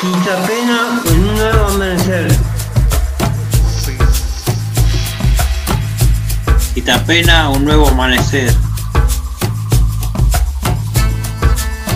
[0.00, 2.28] Quinta pena en un nuevo amanecer.
[6.72, 8.56] Quinta pena, un nuevo amanecer.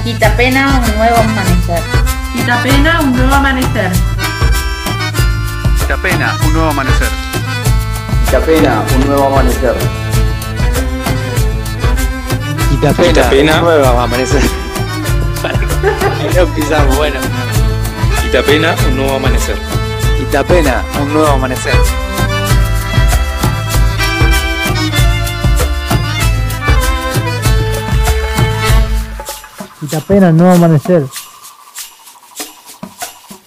[0.05, 1.83] Quita pena, un nuevo amanecer.
[2.35, 3.91] Quita pena, un nuevo amanecer.
[5.79, 7.09] Quita pena, un nuevo amanecer.
[8.27, 9.77] Quita pena, un nuevo amanecer.
[12.69, 14.43] Quita pena, un nuevo amanecer.
[16.35, 17.44] Ya empezamos, bueno.
[18.35, 19.57] Itapena, un nuevo amanecer.
[20.21, 21.77] Itapena, un nuevo amanecer.
[29.83, 31.07] Itapena, un nuevo amanecer.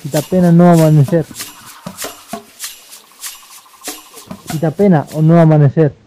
[0.06, 1.26] Itapena, un nuevo amanecer.
[4.54, 6.07] Itapena, un nuevo amanecer.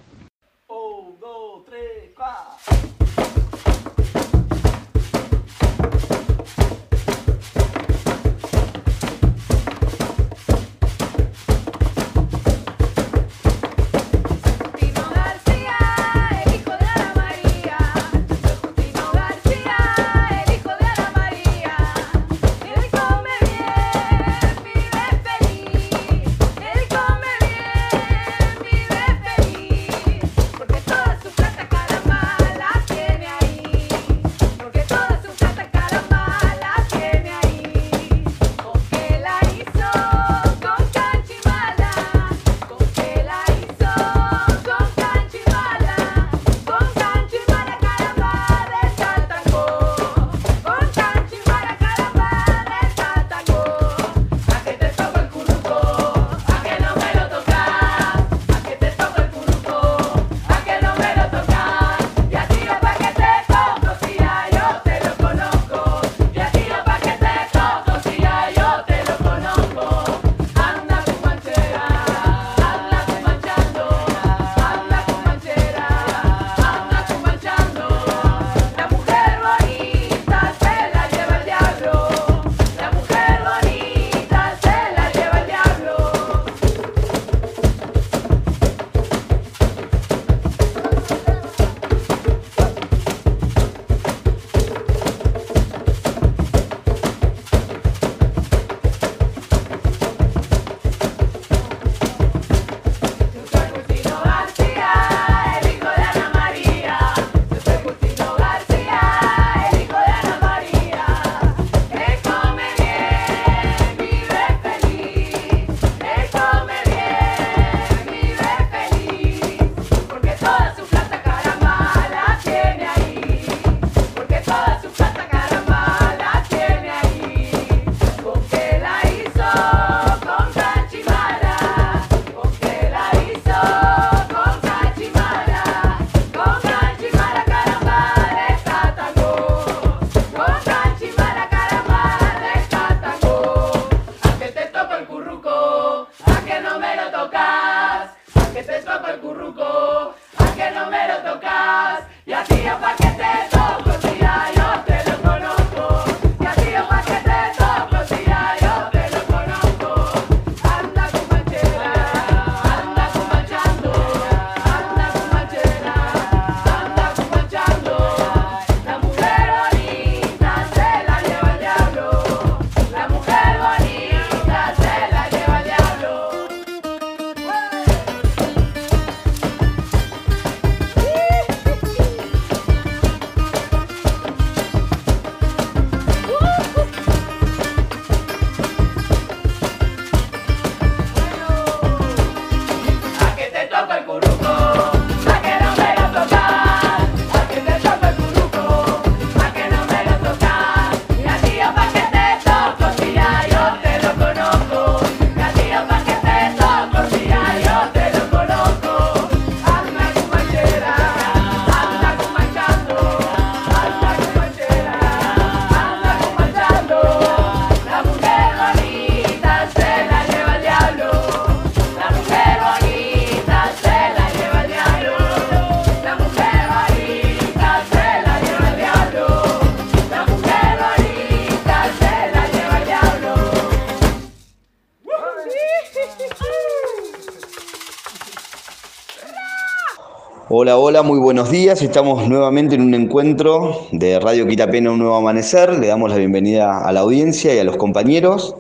[240.91, 241.83] Hola, muy buenos días.
[241.83, 245.79] Estamos nuevamente en un encuentro de Radio Quitapena Un Nuevo Amanecer.
[245.79, 248.57] Le damos la bienvenida a la audiencia y a los compañeros.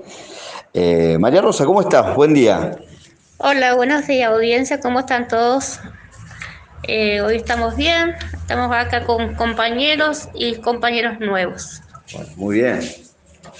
[0.72, 2.14] Eh, María Rosa, ¿cómo estás?
[2.14, 2.78] Buen día.
[3.38, 5.80] Hola, buenos días audiencia, ¿cómo están todos?
[6.84, 11.82] Eh, hoy estamos bien, estamos acá con compañeros y compañeros nuevos.
[12.12, 12.78] Bueno, muy bien.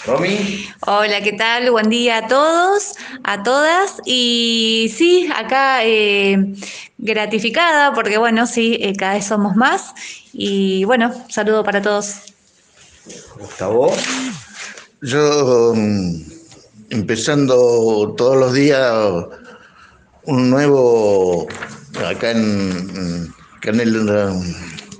[0.06, 0.59] Romy.
[0.86, 1.70] Hola, ¿qué tal?
[1.70, 3.96] Buen día a todos, a todas.
[4.06, 6.54] Y sí, acá eh,
[6.98, 9.92] gratificada porque, bueno, sí, eh, cada vez somos más.
[10.32, 12.14] Y bueno, saludo para todos.
[13.38, 13.92] Gustavo.
[15.02, 16.22] Yo, mm,
[16.90, 18.94] empezando todos los días
[20.24, 21.46] un nuevo,
[22.06, 24.10] acá en, acá en, el,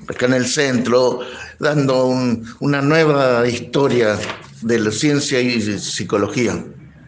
[0.09, 1.21] acá en el centro,
[1.59, 4.19] dando un- una nueva historia
[4.63, 6.65] de la ciencia y psicología.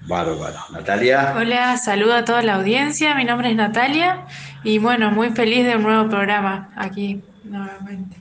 [0.06, 0.58] Bárbaro.
[0.72, 1.34] Natalia.
[1.36, 3.14] Hola, saludo a toda la audiencia.
[3.14, 4.26] Mi nombre es Natalia
[4.64, 8.16] y bueno, muy feliz de un nuevo programa aquí nuevamente.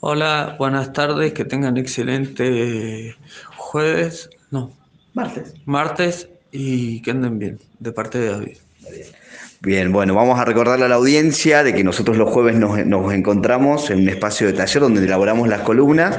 [0.00, 3.16] Hola, buenas tardes, que tengan excelente
[3.56, 4.72] jueves, no,
[5.12, 5.54] Martes.
[5.64, 8.56] martes y que anden bien, de parte de David.
[9.60, 13.12] Bien, bueno, vamos a recordarle a la audiencia de que nosotros los jueves nos, nos
[13.12, 16.16] encontramos en un espacio de taller donde elaboramos las columnas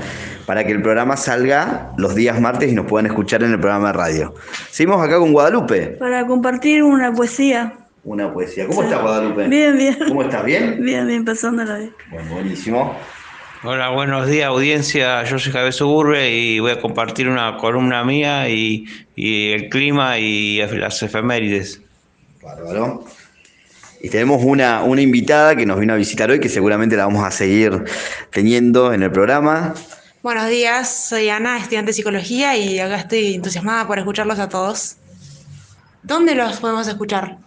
[0.49, 3.89] para que el programa salga los días martes y nos puedan escuchar en el programa
[3.91, 4.33] de radio.
[4.71, 7.73] Seguimos acá con Guadalupe, Para compartir una poesía.
[8.03, 8.65] una poesía.
[8.65, 8.87] ¿Cómo Sí.
[8.87, 9.47] estás, Guadalupe?
[9.47, 9.95] Bien, bien.
[10.07, 10.43] ¿Cómo estás?
[10.43, 10.79] ¿Bien?
[10.83, 11.93] Bien, bien, pasándola bien.
[12.09, 12.97] Bueno, buenísimo.
[13.63, 18.49] Hola, buenos días audiencia, yo soy Javier Suburbe y voy a compartir una columna mía
[18.49, 18.85] y,
[19.15, 21.79] y el clima y las efemérides.
[22.41, 23.03] Bárbaro.
[24.01, 27.23] Y tenemos una, una invitada que nos vino a visitar hoy, que seguramente la vamos
[27.23, 27.83] a seguir
[28.31, 29.75] teniendo en el programa.
[30.21, 34.98] Buenos días, soy Ana, estudiante de psicología y acá estoy entusiasmada por escucharlos a todos.
[36.04, 37.38] ¿Dónde los podemos escuchar?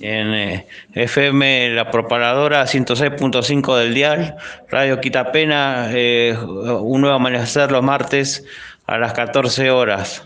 [0.00, 4.36] En eh, FM La Propaladora 106.5 del Dial,
[4.70, 8.44] Radio Quitapena, eh, un nuevo amanecer los martes
[8.86, 10.22] a las 14 horas.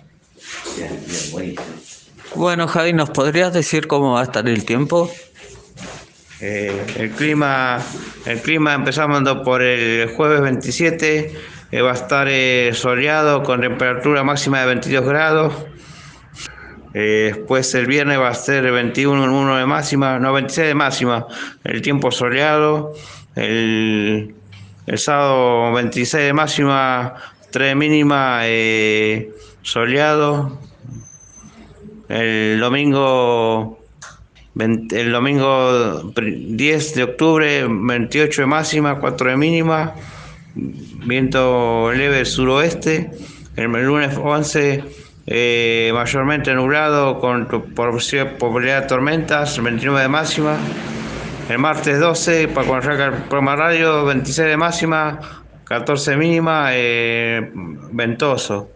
[0.77, 1.67] Bien, bien, buenísimo.
[2.35, 5.11] Bueno, Javi, ¿nos podrías decir cómo va a estar el tiempo?
[6.43, 7.83] Eh, el clima,
[8.27, 11.33] el clima empezando por el jueves 27,
[11.71, 15.55] eh, va a estar eh, soleado con temperatura máxima de 22 grados.
[16.95, 20.75] Eh, después el viernes va a ser 21 en 1 de máxima, no 26 de
[20.75, 21.27] máxima,
[21.65, 22.95] el tiempo soleado.
[23.37, 24.35] El,
[24.97, 27.15] sábado 26 de máxima,
[27.51, 28.41] 3 de mínima,
[29.63, 30.59] soleado.
[32.09, 33.79] El domingo
[34.55, 39.95] 20 el domingo pr- 10 de octubre, 28 de máxima, 4 de mínima,
[40.55, 43.11] viento leve suroeste.
[43.57, 44.85] El lunes 11,
[45.27, 50.57] eh, mayormente nublado con probabilidad de tormentas, 29 de máxima.
[51.49, 55.21] El martes 12, para cuando arranca el programa radio, 26 de máxima,
[55.65, 57.51] 14 de mínima, eh,
[57.91, 58.71] ventoso.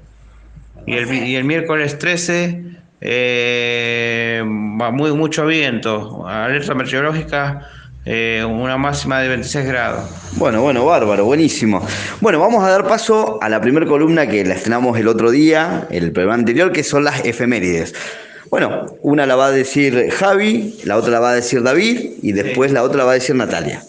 [0.86, 2.64] Y el, y el miércoles 13,
[3.00, 7.68] eh, muy, mucho viento, alerta meteorológica,
[8.04, 10.10] eh, una máxima de 26 grados.
[10.32, 11.87] Bueno, bueno, bárbaro, buenísimo.
[12.20, 15.87] Bueno, vamos a dar paso a la primera columna que la estrenamos el otro día,
[15.90, 17.94] el programa anterior, que son las efemérides.
[18.50, 22.32] Bueno, una la va a decir Javi, la otra la va a decir David y
[22.32, 23.82] después la otra la va a decir Natalia.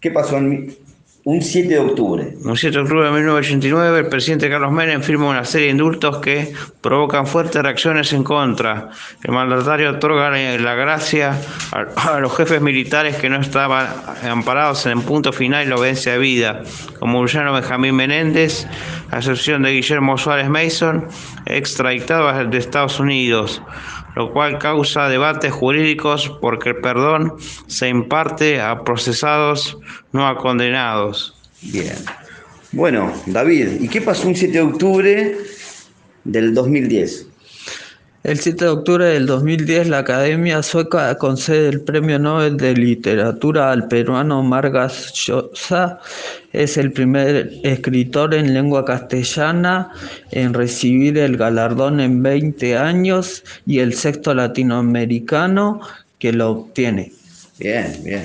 [0.00, 0.78] ¿Qué pasó en mi-
[1.26, 2.36] un 7 de octubre?
[2.44, 6.18] Un 7 de octubre de 1989, el presidente Carlos Menem firma una serie de indultos
[6.18, 8.90] que provocan fuertes reacciones en contra.
[9.24, 11.36] El mandatario otorga la gracia
[11.72, 13.88] a, a los jefes militares que no estaban
[14.22, 16.62] amparados en el punto final y la obediencia de vida,
[17.00, 18.64] como Luciano Benjamín Menéndez,
[19.10, 21.08] a excepción de Guillermo Suárez Mason,
[21.46, 23.60] extraditado de Estados Unidos
[24.16, 27.34] lo cual causa debates jurídicos porque el perdón
[27.66, 29.78] se imparte a procesados,
[30.10, 31.34] no a condenados.
[31.60, 31.94] Bien.
[32.72, 35.36] Bueno, David, ¿y qué pasó un 7 de octubre
[36.24, 37.25] del 2010?
[38.26, 43.70] El 7 de octubre del 2010, la Academia Sueca concede el Premio Nobel de Literatura
[43.70, 46.00] al peruano Margas Llosa.
[46.52, 49.92] Es el primer escritor en lengua castellana
[50.32, 55.80] en recibir el galardón en 20 años y el sexto latinoamericano
[56.18, 57.12] que lo obtiene.
[57.60, 58.24] Bien, bien.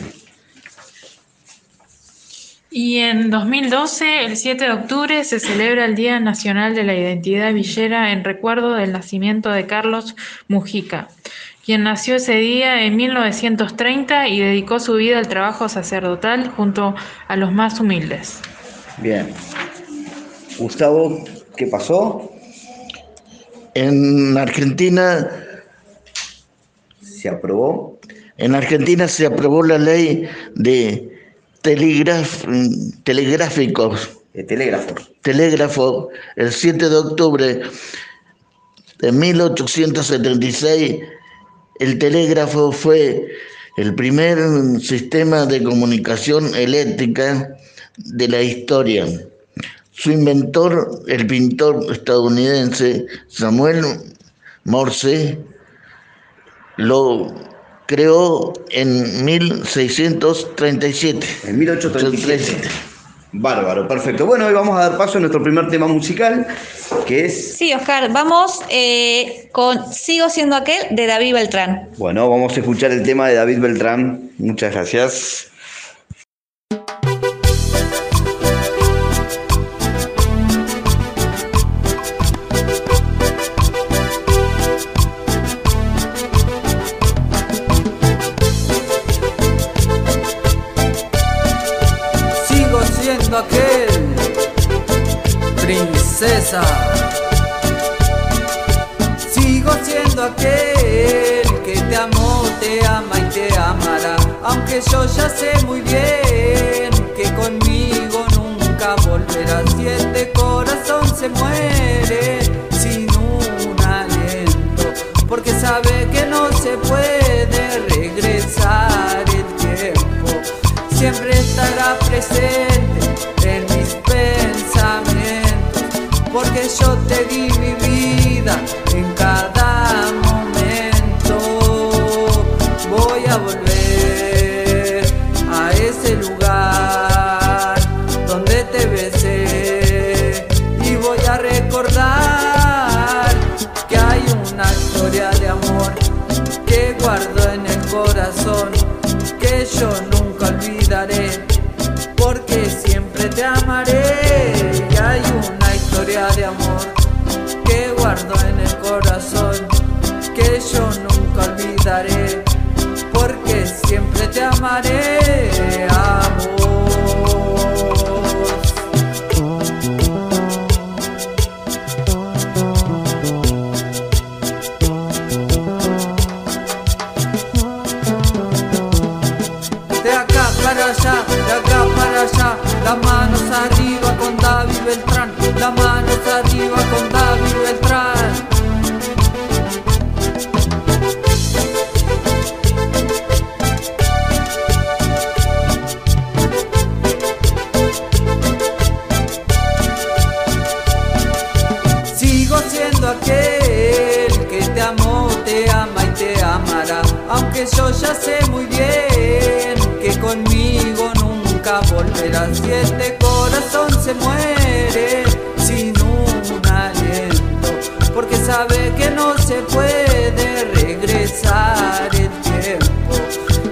[2.73, 7.53] Y en 2012, el 7 de octubre, se celebra el Día Nacional de la Identidad
[7.53, 10.15] Villera en recuerdo del nacimiento de Carlos
[10.47, 11.09] Mujica,
[11.65, 16.95] quien nació ese día en 1930 y dedicó su vida al trabajo sacerdotal junto
[17.27, 18.39] a los más humildes.
[18.99, 19.27] Bien.
[20.57, 21.25] Gustavo,
[21.57, 22.31] ¿qué pasó?
[23.73, 25.29] En Argentina
[27.01, 27.99] Se aprobó.
[28.37, 30.23] En Argentina se aprobó la ley
[30.55, 31.11] de
[31.63, 32.46] telegraf-
[33.03, 34.10] telegráficos.
[34.48, 35.12] telégrafos.
[35.22, 37.62] Telégrafo el 7 de octubre
[39.00, 41.00] de 1876.
[41.80, 43.27] El telégrafo fue
[43.77, 44.38] el primer
[44.80, 47.56] sistema de comunicación eléctrica
[47.98, 49.06] de la historia.
[49.91, 53.84] Su inventor, el pintor estadounidense Samuel
[54.63, 55.38] Morse,
[56.77, 57.34] lo
[57.91, 61.27] creó en 1637.
[61.45, 62.69] En 1837.
[63.33, 64.25] Bárbaro, perfecto.
[64.25, 66.48] Bueno, hoy vamos a dar paso a nuestro primer tema musical,
[67.05, 71.89] que es, Sí, Oscar, vamos eh, con Sigo siendo aquel de David Beltrán.
[71.98, 74.31] bueno, vamos a escuchar el tema de David Beltrán.
[74.38, 75.50] Muchas gracias.
[111.21, 111.61] Se muere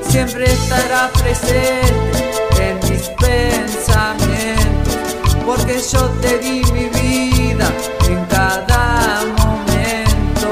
[0.09, 4.97] Siempre estará presente en mis pensamientos,
[5.45, 7.71] porque yo te di mi vida
[8.07, 10.49] en cada momento.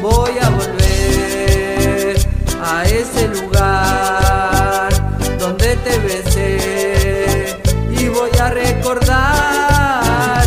[0.00, 2.16] Voy a volver
[2.64, 4.88] a ese lugar
[5.38, 7.58] donde te besé
[7.90, 10.42] y voy a recordar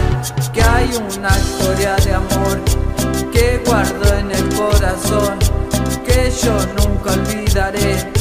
[0.52, 2.60] que hay una historia de amor
[3.32, 5.38] que guardo en el corazón
[6.04, 8.21] que yo nunca olvidaré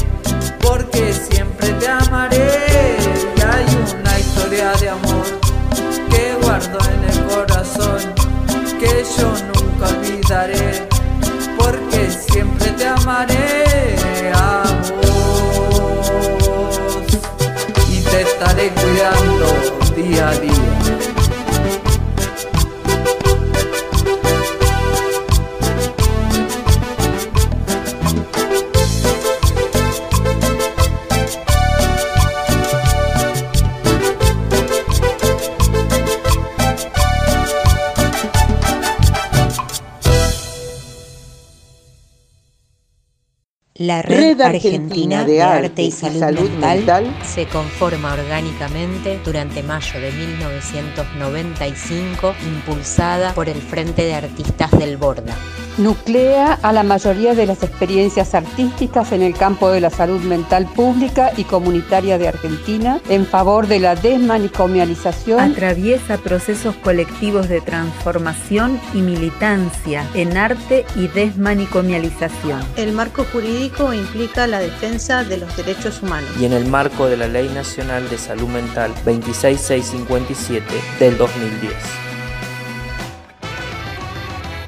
[44.41, 53.35] Red, Argentina, de, Arte y Salud, mental, se conforma orgánicamente durante mayo de 1995, impulsada
[53.35, 55.37] por el Frente de Artistas del Borda.
[55.79, 60.67] Nuclea a la mayoría de las experiencias artísticas en el campo de la salud mental
[60.67, 65.41] pública y comunitaria de Argentina en favor de la desmanicomialización.
[65.41, 72.61] Atraviesa procesos colectivos de transformación y militancia en arte y desmanicomialización.
[72.77, 76.31] El marco jurídico implica la defensa de los derechos humanos.
[76.39, 80.65] Y en el marco de la Ley Nacional de Salud Mental 26657
[80.99, 82.10] del 2010.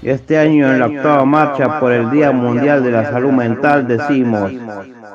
[0.03, 3.87] Y este año en la octava marcha por el Día Mundial de la Salud Mental
[3.87, 4.51] decimos,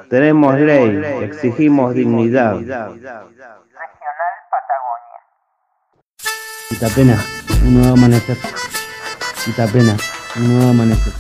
[0.10, 2.56] tenemos ley, exigimos dignidad.
[6.72, 7.22] Itapena,
[7.66, 8.38] un nuevo amanecer.
[9.46, 9.98] Itapena,
[10.38, 11.14] un nuevo amanecer.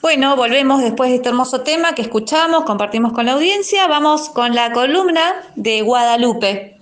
[0.00, 3.88] Bueno, volvemos después de este hermoso tema que escuchamos, compartimos con la audiencia.
[3.88, 6.79] Vamos con la columna de Guadalupe.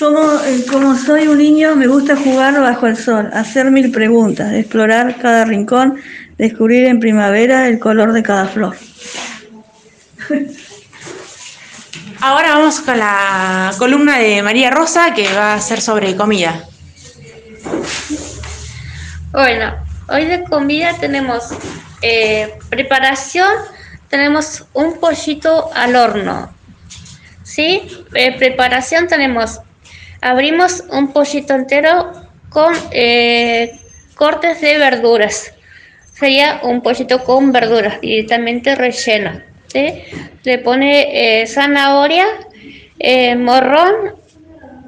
[0.00, 4.54] Como, eh, como soy un niño, me gusta jugar bajo el sol, hacer mil preguntas,
[4.54, 6.00] explorar cada rincón,
[6.38, 8.78] descubrir en primavera el color de cada flor.
[12.22, 16.64] Ahora vamos con la columna de María Rosa que va a ser sobre comida.
[19.32, 19.74] Bueno,
[20.08, 21.50] hoy de comida tenemos
[22.00, 23.50] eh, preparación,
[24.08, 26.50] tenemos un pollito al horno.
[27.42, 28.04] ¿Sí?
[28.14, 29.60] Eh, preparación tenemos,
[30.20, 32.12] abrimos un pollito entero
[32.50, 33.78] con eh,
[34.14, 35.52] cortes de verduras.
[36.12, 39.40] Sería un pollito con verduras directamente relleno.
[39.68, 39.94] ¿sí?
[40.42, 42.26] Le pone eh, zanahoria,
[42.98, 44.14] eh, morrón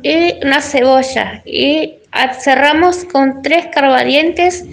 [0.03, 1.43] y una cebolla.
[1.45, 1.95] Y
[2.43, 4.65] cerramos con tres carbadientes,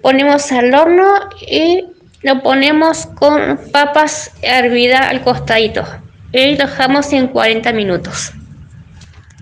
[0.00, 1.12] ponemos al horno
[1.46, 1.84] y
[2.22, 5.84] lo ponemos con papas hervidas al costadito.
[6.32, 8.32] Y lo dejamos en 40 minutos.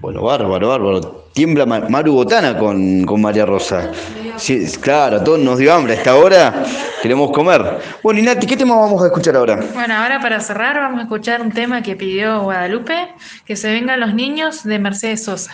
[0.00, 1.00] Bueno, bárbaro, bárbaro.
[1.32, 3.90] Tiembla Ma- Maru Botana con, con María Rosa.
[4.36, 5.92] Sí, claro, a todos nos dio hambre.
[5.92, 6.64] A esta hora
[7.02, 7.78] queremos comer.
[8.02, 9.60] Bueno, y Nati, ¿qué tema vamos a escuchar ahora?
[9.74, 13.08] Bueno, ahora para cerrar vamos a escuchar un tema que pidió Guadalupe,
[13.44, 15.52] que se vengan los niños de Mercedes Sosa.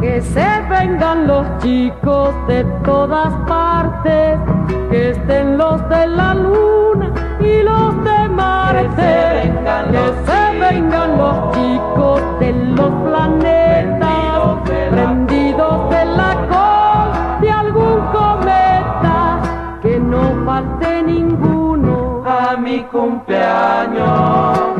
[0.00, 4.38] Que se vengan los chicos de todas partes,
[4.90, 9.52] que estén los de la luna y los de Marte.
[9.92, 14.08] Que se vengan los chicos de los planetas,
[14.90, 19.40] prendidos de la col de algún cometa.
[19.82, 24.75] Que no falte ninguno a mi cumpleaños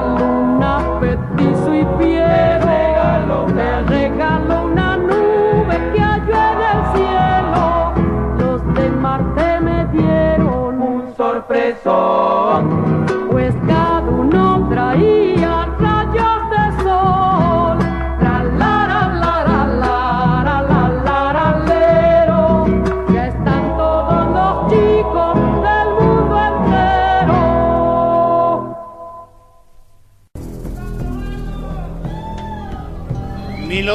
[0.00, 2.58] regalo una petizo y piedra.
[2.58, 7.92] Le regalo una, regalo una nube que halló en el cielo.
[8.38, 12.39] Los de Marte me dieron un sorpresón.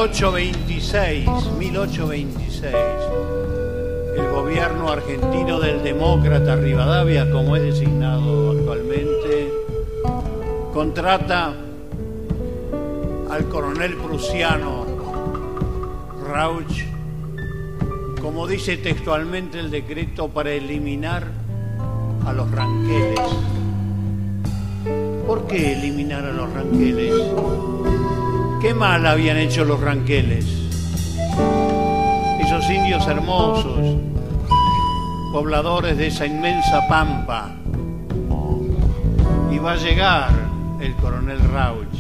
[0.06, 1.26] 1826,
[1.58, 2.76] 1826,
[4.15, 9.52] el gobierno argentino del demócrata Rivadavia, como es designado actualmente,
[10.72, 11.56] contrata
[13.32, 14.86] al coronel prusiano
[16.32, 16.84] Rauch,
[18.22, 21.26] como dice textualmente el decreto, para eliminar
[22.28, 23.20] a los ranqueles.
[25.26, 27.75] ¿Por qué eliminar a los ranqueles?
[28.65, 30.43] ¿Qué mal habían hecho los ranqueles?
[32.39, 33.95] Esos indios hermosos,
[35.32, 37.51] pobladores de esa inmensa pampa.
[39.51, 40.32] Y va a llegar
[40.82, 41.95] el coronel Rauch.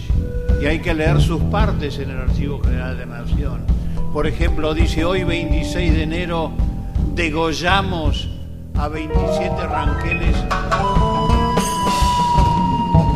[0.59, 3.63] Y hay que leer sus partes en el Archivo General de la Nación.
[4.11, 6.51] Por ejemplo, dice hoy 26 de enero
[7.13, 8.27] degollamos
[8.73, 10.35] a 27 ranqueles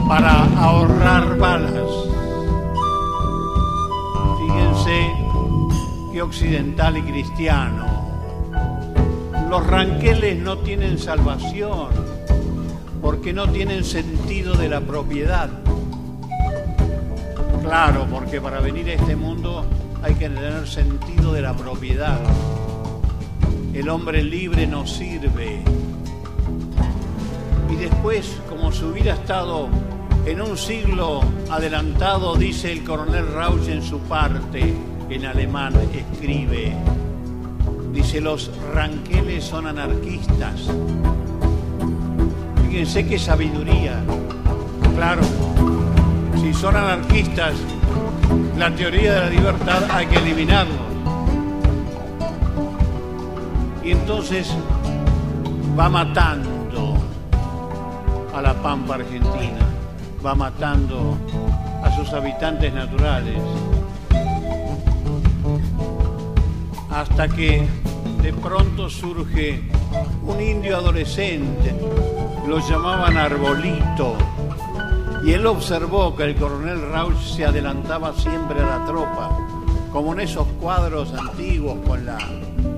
[0.08, 2.09] para ahorrar balas.
[6.22, 7.86] Occidental y cristiano.
[9.50, 11.90] Los ranqueles no tienen salvación
[13.02, 15.50] porque no tienen sentido de la propiedad.
[17.62, 19.66] Claro, porque para venir a este mundo
[20.04, 22.20] hay que tener sentido de la propiedad.
[23.74, 25.62] El hombre libre no sirve.
[27.70, 29.70] Y después, como si hubiera estado
[30.26, 34.74] en un siglo adelantado, dice el coronel Rauch en su parte,
[35.10, 36.74] en alemán escribe,
[37.92, 40.70] dice, los ranqueles son anarquistas.
[42.64, 44.04] Fíjense qué sabiduría.
[44.96, 45.22] Claro,
[46.40, 47.54] si son anarquistas,
[48.58, 50.90] la teoría de la libertad hay que eliminarlo.
[53.84, 54.54] Y entonces
[55.78, 56.98] va matando
[58.34, 59.66] a la pampa argentina,
[60.24, 61.18] va matando
[61.84, 63.42] a sus habitantes naturales,
[66.92, 67.68] hasta que
[68.22, 69.62] de pronto surge
[70.26, 71.76] un indio adolescente,
[72.48, 74.16] lo llamaban Arbolito,
[75.24, 79.38] y él observó que el coronel Rauch se adelantaba siempre a la tropa,
[79.92, 82.18] como en esos cuadros antiguos con la,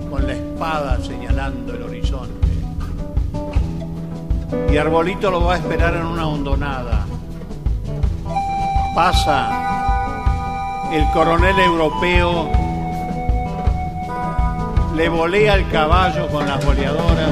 [0.09, 2.47] con la espada señalando el horizonte.
[4.71, 7.05] Y Arbolito lo va a esperar en una hondonada.
[8.95, 9.71] Pasa
[10.91, 12.51] el coronel europeo,
[14.95, 17.29] le volea el caballo con las boleadoras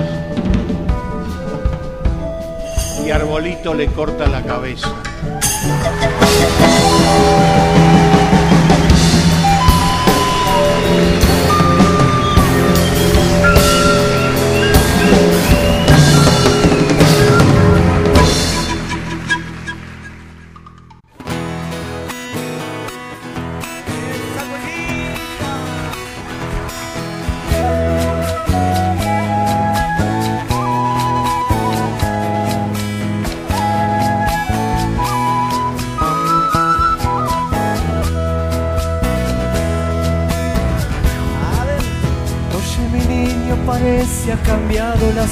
[3.06, 4.94] y Arbolito le corta la cabeza.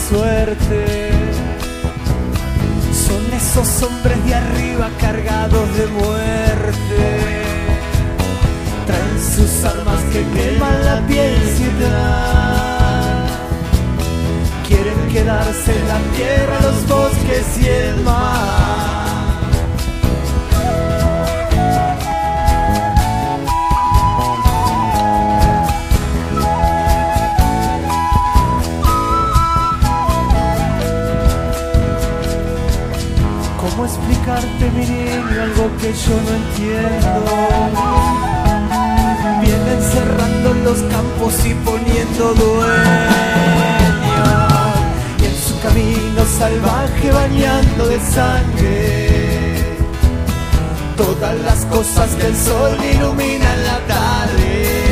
[0.10, 0.97] Suerte
[41.28, 42.68] campos y poniendo dueño.
[45.20, 49.08] Y en su camino salvaje bañando de sangre
[50.96, 54.87] todas las cosas que el sol ilumina en la tarde.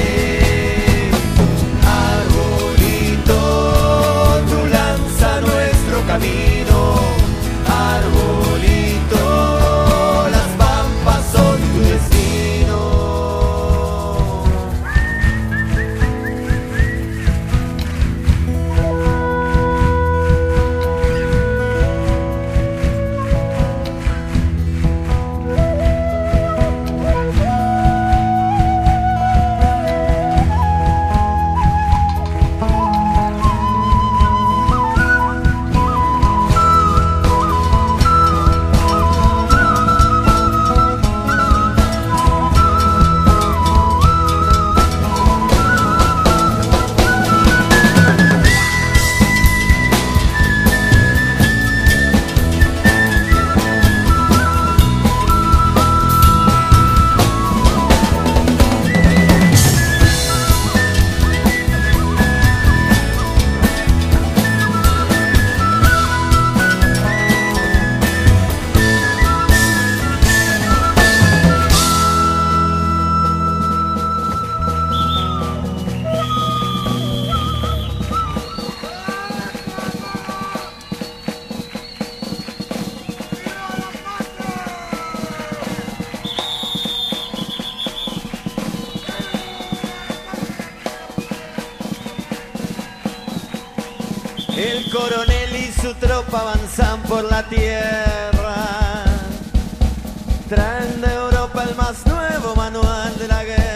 [101.76, 103.76] Más nuevo manual de la guerra.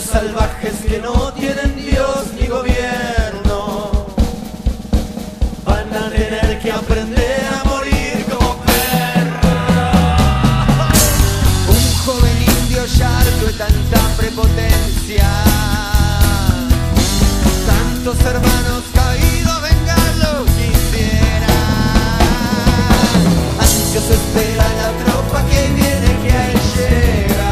[0.00, 4.06] salvajes que no tienen Dios ni gobierno
[5.64, 9.58] van a tener que aprender a morir como perros.
[11.68, 15.28] Un joven indio ya harto de tanta prepotencia,
[17.66, 18.97] tantos hermanos
[23.98, 27.50] Ansioso espera la tropa que viene que ahí llega.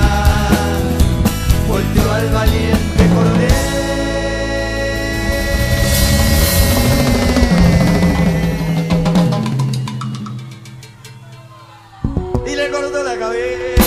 [1.67, 3.53] Volteó al valiente coronel.
[12.47, 13.86] Y le cortó la cabeza.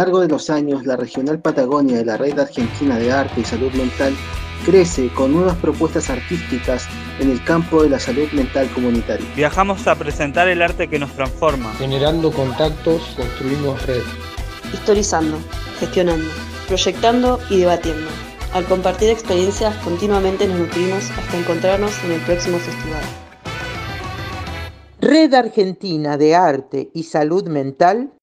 [0.00, 3.70] Largo de los años, la Regional Patagonia de la Red Argentina de Arte y Salud
[3.72, 4.14] Mental
[4.64, 9.26] crece con nuevas propuestas artísticas en el campo de la salud mental comunitaria.
[9.36, 11.70] Viajamos a presentar el arte que nos transforma.
[11.74, 14.00] Generando contactos, construimos red.
[14.72, 15.36] Historizando,
[15.78, 16.30] gestionando,
[16.66, 18.08] proyectando y debatiendo.
[18.54, 23.02] Al compartir experiencias continuamente nos nutrimos hasta encontrarnos en el próximo festival.
[25.02, 28.14] Red Argentina de Arte y Salud Mental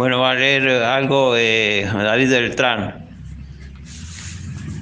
[0.00, 3.06] Bueno, va a leer algo de David Beltrán.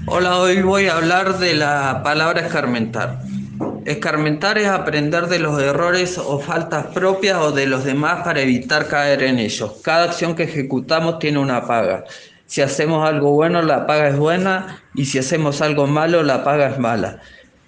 [0.07, 3.19] Hola, hoy voy a hablar de la palabra escarmentar.
[3.85, 8.87] Escarmentar es aprender de los errores o faltas propias o de los demás para evitar
[8.87, 9.81] caer en ellos.
[9.83, 12.05] Cada acción que ejecutamos tiene una paga.
[12.47, 16.69] Si hacemos algo bueno, la paga es buena y si hacemos algo malo, la paga
[16.69, 17.19] es mala.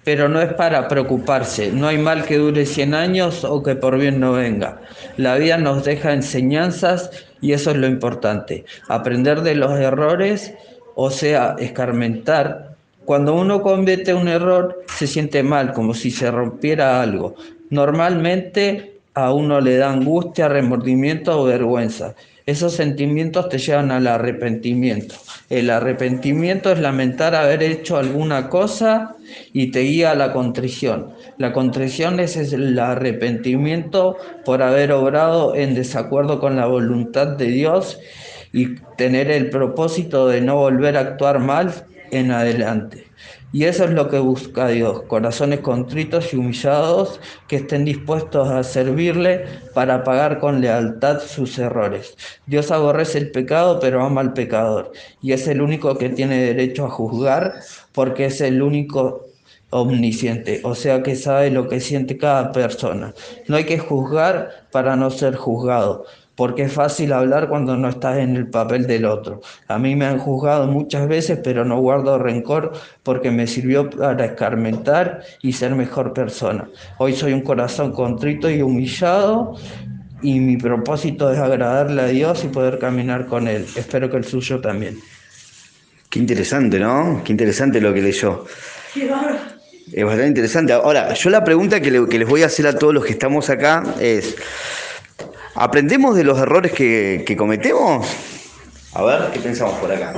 [0.05, 3.99] Pero no es para preocuparse, no hay mal que dure 100 años o que por
[3.99, 4.79] bien no venga.
[5.17, 8.63] La vida nos deja enseñanzas y eso es lo importante.
[8.87, 10.53] Aprender de los errores,
[10.95, 12.75] o sea, escarmentar.
[13.05, 17.35] Cuando uno comete un error, se siente mal, como si se rompiera algo.
[17.69, 22.15] Normalmente a uno le da angustia, remordimiento o vergüenza.
[22.51, 25.15] Esos sentimientos te llevan al arrepentimiento.
[25.49, 29.15] El arrepentimiento es lamentar haber hecho alguna cosa
[29.53, 31.13] y te guía a la contrición.
[31.37, 37.99] La contrición es el arrepentimiento por haber obrado en desacuerdo con la voluntad de Dios
[38.51, 41.71] y tener el propósito de no volver a actuar mal
[42.11, 43.10] en adelante.
[43.53, 48.63] Y eso es lo que busca Dios, corazones contritos y humillados que estén dispuestos a
[48.63, 52.15] servirle para pagar con lealtad sus errores.
[52.45, 54.93] Dios aborrece el pecado, pero ama al pecador.
[55.21, 57.55] Y es el único que tiene derecho a juzgar
[57.91, 59.25] porque es el único
[59.71, 63.13] omnisciente, o sea que sabe lo que siente cada persona.
[63.47, 66.05] No hay que juzgar para no ser juzgado
[66.41, 69.41] porque es fácil hablar cuando no estás en el papel del otro.
[69.67, 72.71] A mí me han juzgado muchas veces, pero no guardo rencor
[73.03, 76.67] porque me sirvió para escarmentar y ser mejor persona.
[76.97, 79.55] Hoy soy un corazón contrito y humillado
[80.23, 83.67] y mi propósito es agradarle a Dios y poder caminar con Él.
[83.75, 84.97] Espero que el suyo también.
[86.09, 87.21] Qué interesante, ¿no?
[87.23, 88.45] Qué interesante lo que leyó.
[89.93, 90.73] Es bastante interesante.
[90.73, 93.11] Ahora, yo la pregunta que, le- que les voy a hacer a todos los que
[93.11, 94.35] estamos acá es,
[95.55, 98.07] ¿Aprendemos de los errores que, que cometemos?
[98.93, 100.13] A ver, ¿qué pensamos por acá?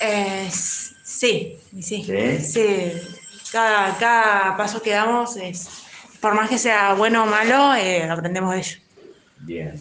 [0.00, 2.38] Eh, sí, sí, ¿Sí?
[2.40, 2.92] sí.
[3.52, 5.68] Cada, cada paso que damos es,
[6.20, 8.76] por más que sea bueno o malo, eh, aprendemos de ello.
[9.40, 9.74] Bien.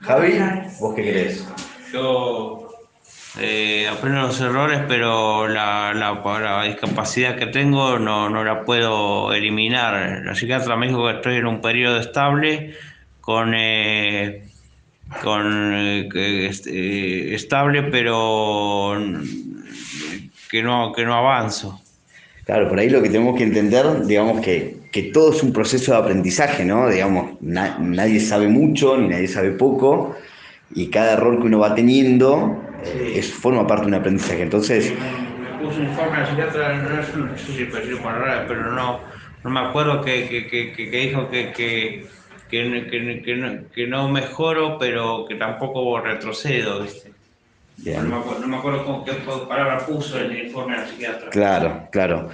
[0.00, 0.38] Javi,
[0.80, 1.44] ¿vos qué crees?
[1.92, 2.70] Yo
[3.38, 9.32] eh, aprendo los errores, pero la, la, la discapacidad que tengo no, no la puedo
[9.34, 10.22] eliminar.
[10.24, 12.74] La psiquiatra me dijo que estoy en un periodo estable
[13.20, 13.52] con...
[13.54, 14.46] eh,
[15.22, 18.96] con eh, que est- eh, estable pero
[20.50, 21.80] que no que no avanzo
[22.44, 25.92] Claro, por ahí lo que tenemos que entender, digamos que, que todo es un proceso
[25.92, 26.88] de aprendizaje, ¿no?
[26.88, 30.16] Digamos, na- nadie sabe mucho ni nadie sabe poco
[30.74, 34.42] y cada error que uno va teniendo eh, es, forma parte de un aprendizaje.
[34.42, 34.92] Entonces,
[35.38, 37.64] me puso un informe la psiquiatra no sé si
[38.48, 39.04] pero no
[39.44, 41.52] no me acuerdo que, que, que, que- que dijo que
[42.50, 47.12] que, que, no- que, no, que no mejoro pero que tampoco retrocedo ¿viste?
[47.78, 48.02] bien.
[48.08, 49.12] No, me acuerdo, no me acuerdo con qué
[49.48, 52.28] palabra puso en el informe de la psiquiatra Claro, claro.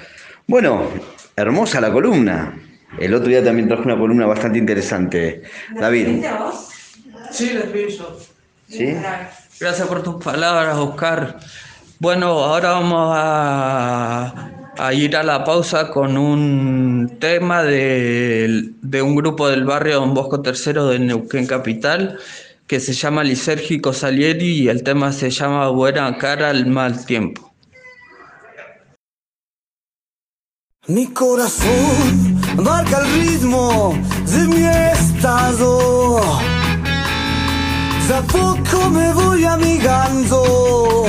[0.47, 0.89] Bueno,
[1.37, 2.59] hermosa la columna.
[2.99, 5.43] El otro día también trajo una columna bastante interesante.
[5.75, 6.25] David,
[7.31, 8.19] Sí, les pienso.
[8.69, 8.97] ¿sí?
[9.61, 11.39] Gracias por tus palabras, Oscar.
[11.99, 19.15] Bueno, ahora vamos a, a ir a la pausa con un tema de, de un
[19.15, 22.19] grupo del barrio Don Bosco III de Neuquén Capital
[22.67, 27.53] que se llama Lisérgico Salieri y el tema se llama Buena cara al mal tiempo.
[30.89, 36.21] Mi corazón marca el ritmo de mi estado.
[38.09, 41.07] De a poco me voy amigando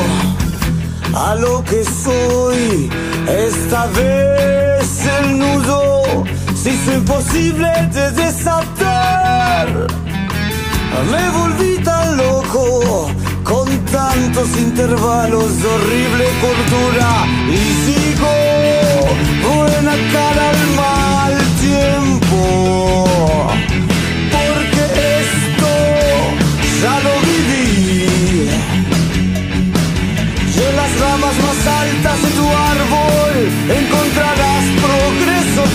[1.18, 2.90] a lo que soy.
[3.28, 6.24] Esta vez el nudo
[6.56, 9.68] se hizo imposible de desatar.
[11.12, 13.10] Me volví tan loco
[13.44, 17.12] con tantos intervalos de horrible cordura
[17.50, 18.36] y sigo
[19.48, 22.40] buena cara al mal tiempo.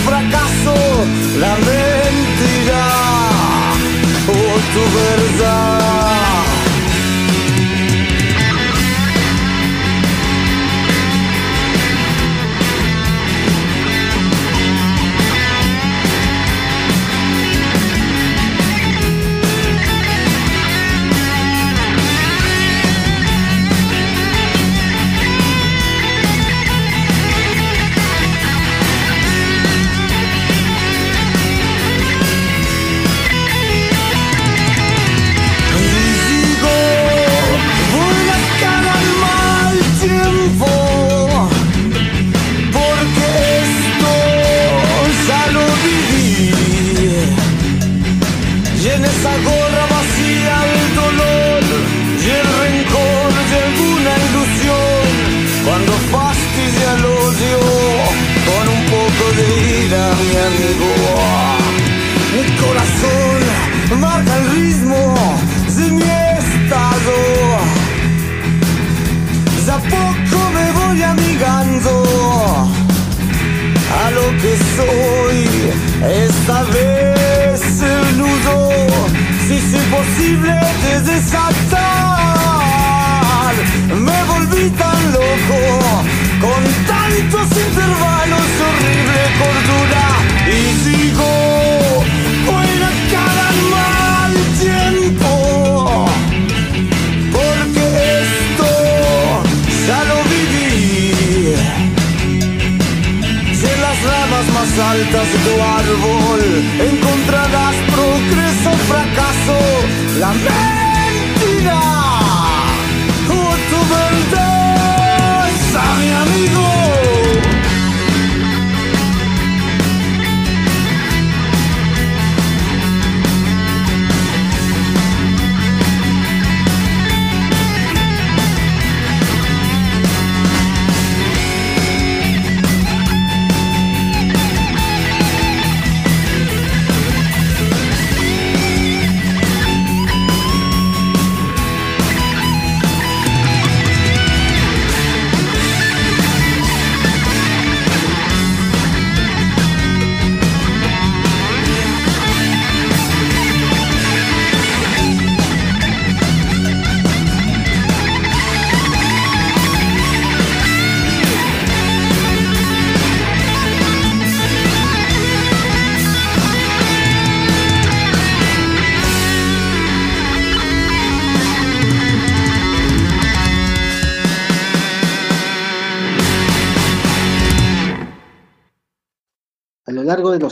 [0.05, 0.75] Fracaso,
[1.39, 2.85] la mentira
[4.27, 4.33] o
[4.73, 5.82] tu verdad.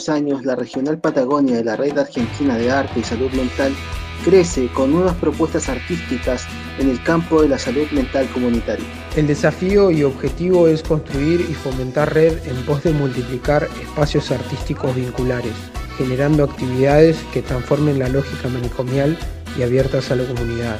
[0.09, 3.73] Años, la Regional Patagonia de la Red Argentina de Arte y Salud Mental
[4.23, 6.45] crece con nuevas propuestas artísticas
[6.79, 8.85] en el campo de la salud mental comunitaria.
[9.15, 14.95] El desafío y objetivo es construir y fomentar red en pos de multiplicar espacios artísticos
[14.95, 15.53] vinculares,
[15.97, 19.17] generando actividades que transformen la lógica manicomial
[19.57, 20.77] y abiertas a la comunidad.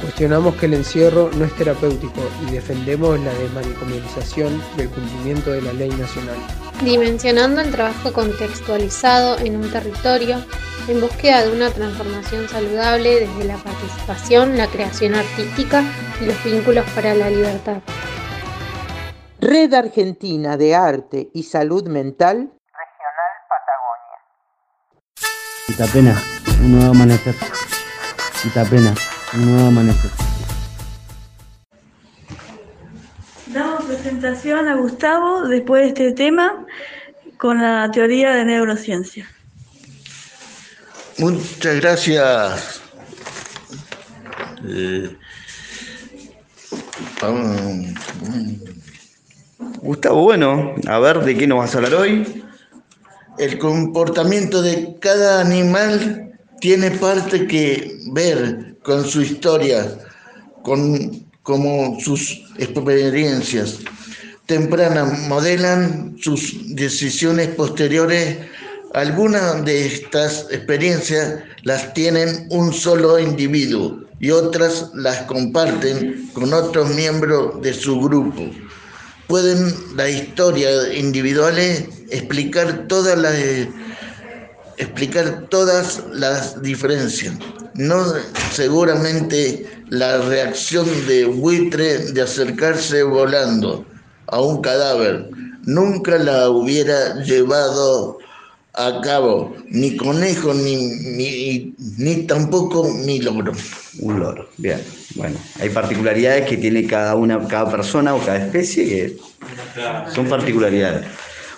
[0.00, 5.72] Cuestionamos que el encierro no es terapéutico y defendemos la desmanicomialización del cumplimiento de la
[5.72, 6.36] ley nacional.
[6.82, 10.44] Dimensionando el trabajo contextualizado en un territorio
[10.88, 15.82] en búsqueda de una transformación saludable desde la participación, la creación artística
[16.20, 17.82] y los vínculos para la libertad.
[19.40, 22.52] Red Argentina de Arte y Salud Mental
[25.68, 26.16] Itapena,
[26.62, 27.34] un nuevo amanecer.
[28.44, 28.94] Itapena,
[29.34, 30.35] un nuevo amanecer.
[34.16, 36.64] Presentación a Gustavo después de este tema
[37.36, 39.28] con la teoría de neurociencia.
[41.18, 42.80] Muchas gracias.
[44.66, 45.16] Eh,
[49.82, 52.42] Gustavo, bueno, a ver de qué nos vas a hablar hoy.
[53.38, 59.86] El comportamiento de cada animal tiene parte que ver con su historia,
[60.62, 63.80] con como sus experiencias
[64.46, 68.38] tempranas modelan sus decisiones posteriores.
[68.94, 76.94] Algunas de estas experiencias las tienen un solo individuo y otras las comparten con otros
[76.94, 78.48] miembros de su grupo.
[79.26, 83.34] Pueden las historias individuales explicar todas las
[84.78, 87.34] explicar todas las diferencias.
[87.74, 88.04] No
[88.52, 93.86] seguramente la reacción de buitre de acercarse volando
[94.28, 95.30] a un cadáver
[95.64, 98.18] nunca la hubiera llevado
[98.74, 103.52] a cabo ni conejo ni, ni, ni tampoco mi logro.
[104.00, 104.82] Un loro, bien.
[105.14, 109.16] Bueno, hay particularidades que tiene cada una, cada persona o cada especie que
[110.14, 111.06] son particularidades.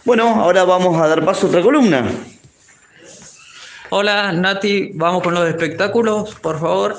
[0.05, 2.09] Bueno, ahora vamos a dar paso a otra columna.
[3.91, 6.97] Hola Nati, vamos con los espectáculos, por favor.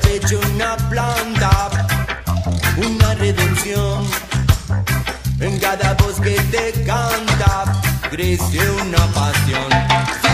[0.00, 1.70] pecho una planta,
[2.76, 4.04] una redención.
[5.40, 7.80] En cada voz que te canta,
[8.10, 10.29] crece una pasión.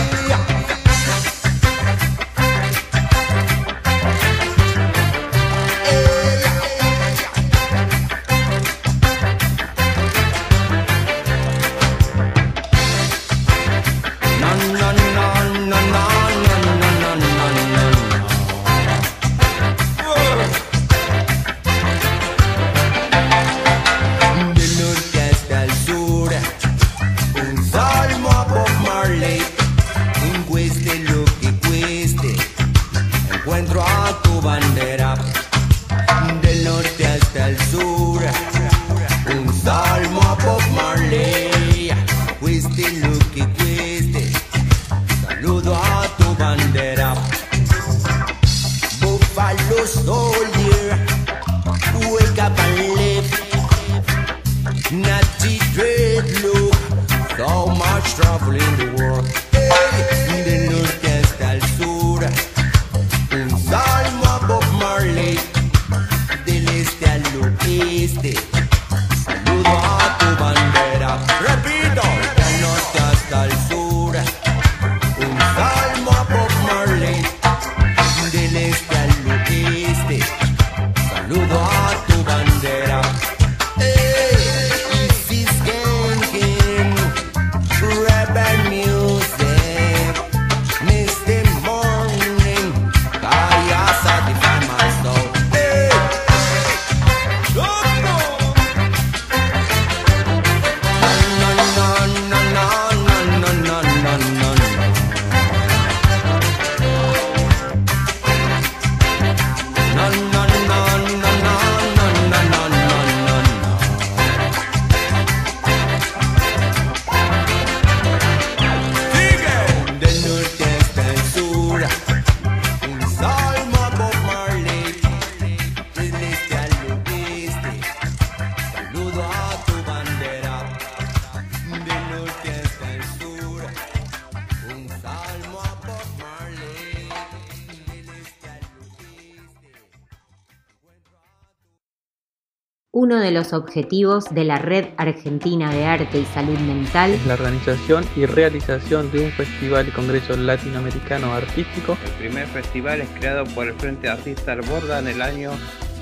[143.37, 149.11] Los objetivos de la Red Argentina de Arte y Salud Mental la organización y realización
[149.11, 151.95] de un festival y congreso latinoamericano artístico.
[152.03, 155.51] El primer festival es creado por el Frente Artista Borda en el año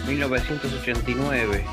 [0.08, 1.66] 1989.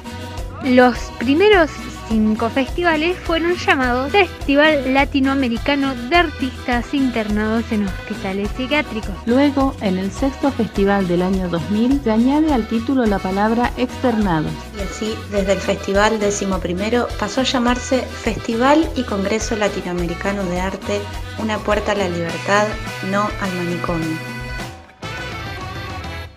[0.65, 1.71] Los primeros
[2.09, 9.11] cinco festivales fueron llamados Festival Latinoamericano de Artistas Internados en Hospitales Psiquiátricos.
[9.27, 14.53] Luego, en el sexto festival del año 2000, se añade al título la palabra externados.
[14.79, 20.61] Y así, desde el Festival décimo primero pasó a llamarse Festival y Congreso Latinoamericano de
[20.61, 21.01] Arte,
[21.41, 22.69] una puerta a la libertad,
[23.11, 24.17] no al manicomio.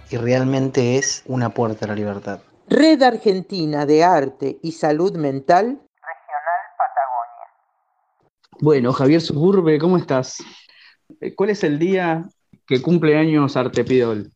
[0.09, 2.39] Y realmente es una puerta a la libertad.
[2.67, 5.81] Red Argentina de Arte y Salud Mental.
[8.59, 10.37] Bueno, Javier Suburbe, ¿cómo estás?
[11.19, 12.23] Eh, ¿Cuál es el día
[12.65, 14.31] que cumple años Artepidol?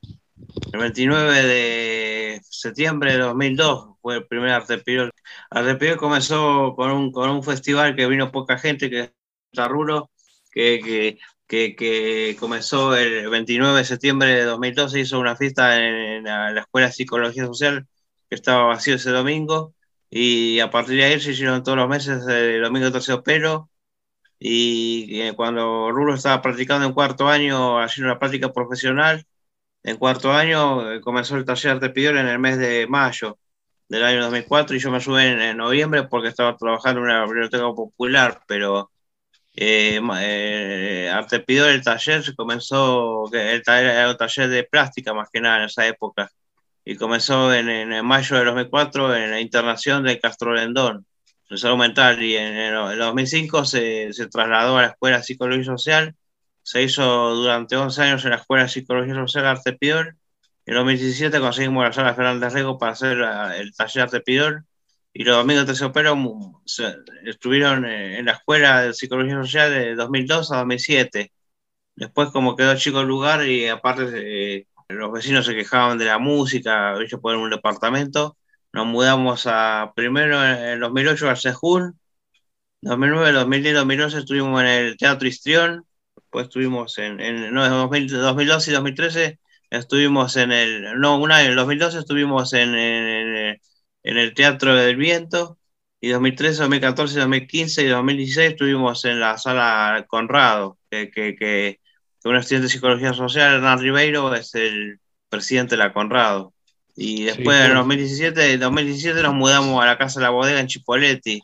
[0.74, 5.12] El 29 de septiembre de 2002 fue el primer Artepidol.
[5.50, 9.12] Artepidol comenzó con un, con un festival que vino poca gente, que es
[9.54, 10.12] Tarrulo,
[10.52, 11.18] que, que,
[11.48, 16.52] que, que comenzó el 29 de septiembre de 2002, se hizo una fiesta en la,
[16.52, 17.88] la Escuela de Psicología Social,
[18.30, 19.76] que estaba vacío ese domingo,
[20.10, 23.70] y a partir de ahí se hicieron todos los meses el domingo terciopelo,
[24.40, 29.26] y eh, cuando Rulo estaba practicando en cuarto año, haciendo una práctica profesional,
[29.84, 33.40] en cuarto año eh, comenzó el taller de Pidol en el mes de mayo
[33.90, 37.26] del año 2004 y yo me subí en, en noviembre porque estaba trabajando en una
[37.26, 38.92] biblioteca popular, pero
[39.56, 45.42] eh, eh, Arte el taller, se comenzó, el taller un taller de plástica más que
[45.42, 46.32] nada en esa época,
[46.92, 51.06] y comenzó en, en- mayo de 2004 en la internación de Castro Lendón,
[51.50, 55.64] en salud mental, y en, el 2005 se, se trasladó a la Escuela de Psicología
[55.66, 56.16] Social,
[56.64, 60.18] se hizo durante 11 años en la Escuela de Psicología Social Arte Pidol,
[60.66, 63.18] en 2017 conseguimos la sala Fernández Rego para hacer
[63.58, 64.66] el taller Arte Pidol,
[65.14, 66.16] y los amigos de Terciopelo
[67.26, 71.32] estuvieron eh, en la Escuela de Psicología Social de 2002 a 2007.
[71.96, 76.20] Después, como quedó chico el lugar y aparte eh, los vecinos se quejaban de la
[76.20, 78.38] música, ellos poner un departamento,
[78.74, 82.00] nos mudamos a primero en el 2008 al Sejún,
[82.82, 85.86] 2009, 2010, 2011 estuvimos en el Teatro Histrión,
[86.16, 91.32] después estuvimos en, en no, en 2000 2012 y 2013 estuvimos en el, no, un
[91.32, 93.62] año, en el 2012 estuvimos en, en,
[94.04, 95.60] en el Teatro del Viento,
[96.02, 101.80] y 2013, 2014, 2015 y 2016 estuvimos en la sala Conrado, que, que, que
[102.26, 105.00] un estudiante de psicología social, Hernán Ribeiro, es el
[105.30, 106.54] presidente de la Conrado.
[106.96, 107.80] Y después en claro.
[107.80, 111.42] 2017, 2017 nos mudamos a la Casa de la Bodega en Chipoletti,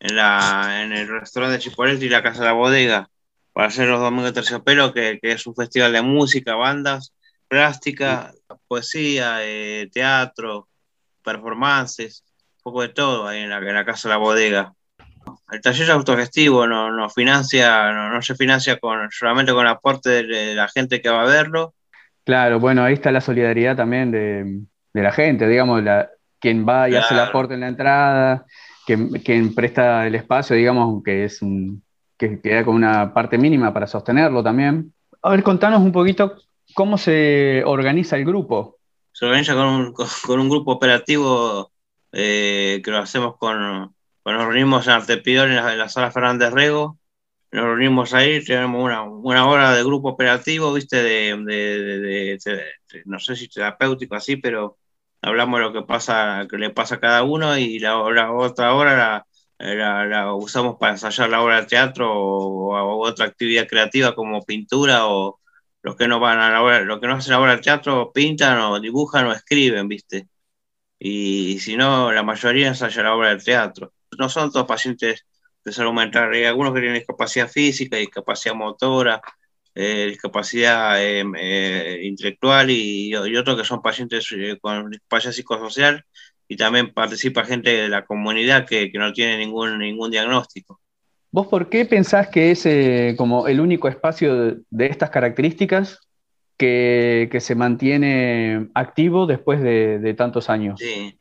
[0.00, 3.10] en, la, en el restaurante de Chipoletti y la Casa de la Bodega,
[3.52, 7.12] para hacer los Domingos de Terciopelo, que, que es un festival de música, bandas,
[7.48, 8.32] plástica,
[8.66, 10.68] poesía, eh, teatro,
[11.22, 12.24] performances,
[12.58, 14.74] un poco de todo ahí en la, en la Casa de la Bodega.
[15.34, 19.66] No, el taller es autogestivo, no, no financia, no, no se financia con, solamente con
[19.66, 21.74] aporte de, la gente que va a verlo.
[22.24, 24.60] Claro, bueno, ahí está la solidaridad también de,
[24.92, 26.08] de la gente, digamos, la,
[26.40, 27.30] quien va y hace el Claro.
[27.30, 28.46] aporte en la entrada,
[28.86, 31.82] quien, quien presta el espacio, digamos, que es un,
[32.18, 34.92] que queda con una parte mínima para sostenerlo también.
[35.22, 36.36] A ver, contanos un poquito
[36.74, 38.76] cómo se organiza el grupo.
[39.12, 41.70] Se organiza con un, con un grupo operativo
[42.12, 43.94] eh, que lo hacemos con,
[44.24, 47.00] con- nos reunimos en Artepidor en la, en la sala Fernández Rego,
[47.52, 52.38] nos reunimos ahí, tenemos una, una hora de grupo operativo, viste, de, de-
[53.06, 54.78] no sé si terapéutico así, pero
[55.22, 59.26] hablamos de lo que pasa, que le pasa a cada uno y la, otra hora
[59.58, 65.06] la, usamos para ensayar la obra de teatro o, o otra actividad creativa como pintura
[65.06, 65.40] o
[65.82, 68.10] los que no van a la obra, los que no hacen la obra de teatro
[68.12, 70.28] pintan o dibujan o escriben, ¿viste?
[70.98, 73.92] Y si no, la mayoría ensaya la obra de teatro.
[74.18, 75.26] No son todos pacientes
[75.64, 79.20] de salud mental, hay algunos que tienen discapacidad física, discapacidad motora,
[79.74, 86.04] eh, discapacidad eh, eh, intelectual y, y otros que son pacientes eh, con discapacidad psicosocial
[86.46, 90.80] y también participa gente de la comunidad que, que no tiene ningún, ningún diagnóstico.
[91.30, 95.98] ¿Vos por qué pensás que es como el único espacio de, de estas características
[96.56, 100.78] que, que se mantiene activo después de, de tantos años?
[100.78, 101.18] Sí.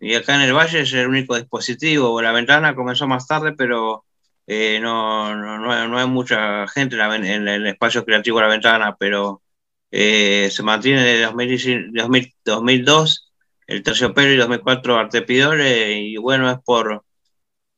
[0.00, 2.20] Y acá en el Valle es el único dispositivo.
[2.22, 4.04] La ventana comenzó más tarde, pero
[4.46, 9.42] eh, no, no, no hay, mucha gente en, el espacio creativo de la ventana, pero
[9.90, 13.30] eh, se mantiene desde 2000 2000 2002
[13.70, 17.04] el terciopelo y 2004 Artepidor, eh, y bueno, es por,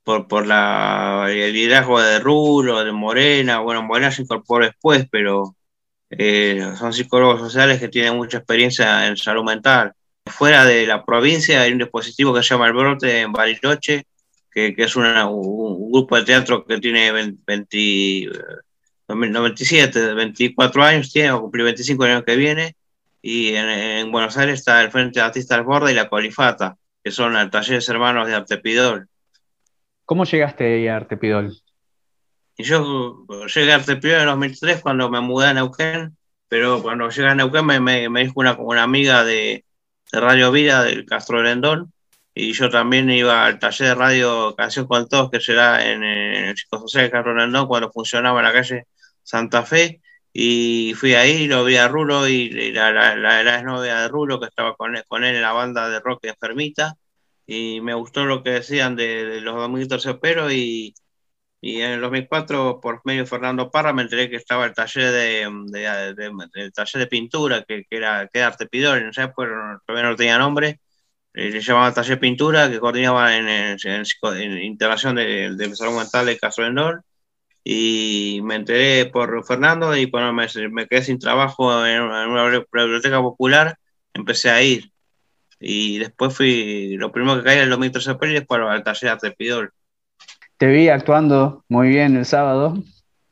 [0.04, 3.60] por, por la, el liderazgo de Rulo, de Morena.
[3.60, 5.56] Bueno, Morena se incorporó después, pero
[6.10, 9.94] eh, son psicólogos sociales que tienen mucha experiencia en salud mental.
[10.26, 14.04] Fuera de la provincia hay un dispositivo que se llama El Brote en Bariloche,
[14.50, 18.30] que, que es una- un, un grupo de teatro que tiene 20, 20, eh,
[19.08, 22.76] 97, 24 años, tiene, cumplir 25 el año que viene,
[23.20, 27.10] y en, en Buenos Aires está el Frente de Artistas Borda y la Colifata, que
[27.10, 29.08] son talleres hermanos de Artepidol.
[30.04, 31.56] ¿Cómo llegaste ahí a Artepidol?
[32.56, 36.16] Y yo llegué a Artepidol en 2003 cuando me mudé a Neuquén,
[36.48, 39.64] pero cuando llegué a Neuquén me, me, me dijo una, una amiga de,
[40.12, 41.92] de Radio Vida, del Castro Rendón,
[42.34, 46.44] y yo también iba al taller de radio Canción con Todos, que será en, en
[46.44, 48.86] el Psicosocial de Castro Rendón, cuando funcionaba en la calle
[49.22, 50.00] Santa Fe,
[50.32, 54.38] y fui ahí, lo vi a Rulo, y la, la, la, la exnovia de Rulo,
[54.38, 56.94] que estaba con él, con él en la banda de rock Enfermita,
[57.46, 60.94] y me gustó lo que decían de, de los Dominitos Terciopelo, y,
[61.62, 65.12] y en el 2004, por medio de Fernando Parra, me enteré que estaba el taller
[65.12, 69.24] de, de, de- el taller de pintura, que, que era, que era Artepidor, en esa
[69.24, 70.80] época todavía no tenía nombre,
[71.34, 74.04] eh, le llamaban taller pintura, que coordinaba en, en, en
[74.42, 77.02] en integración de, de salud mental de Castro Rendón,
[77.64, 83.20] y me enteré por Fernando y bueno, me, me quedé sin trabajo en una, biblioteca
[83.20, 83.78] popular,
[84.14, 84.90] empecé a ir.
[85.60, 89.10] Y después fui, lo primero que caí era el 2013 y después al taller de
[89.10, 89.74] Artepidor.
[90.62, 92.74] Te vi actuando muy bien el sábado.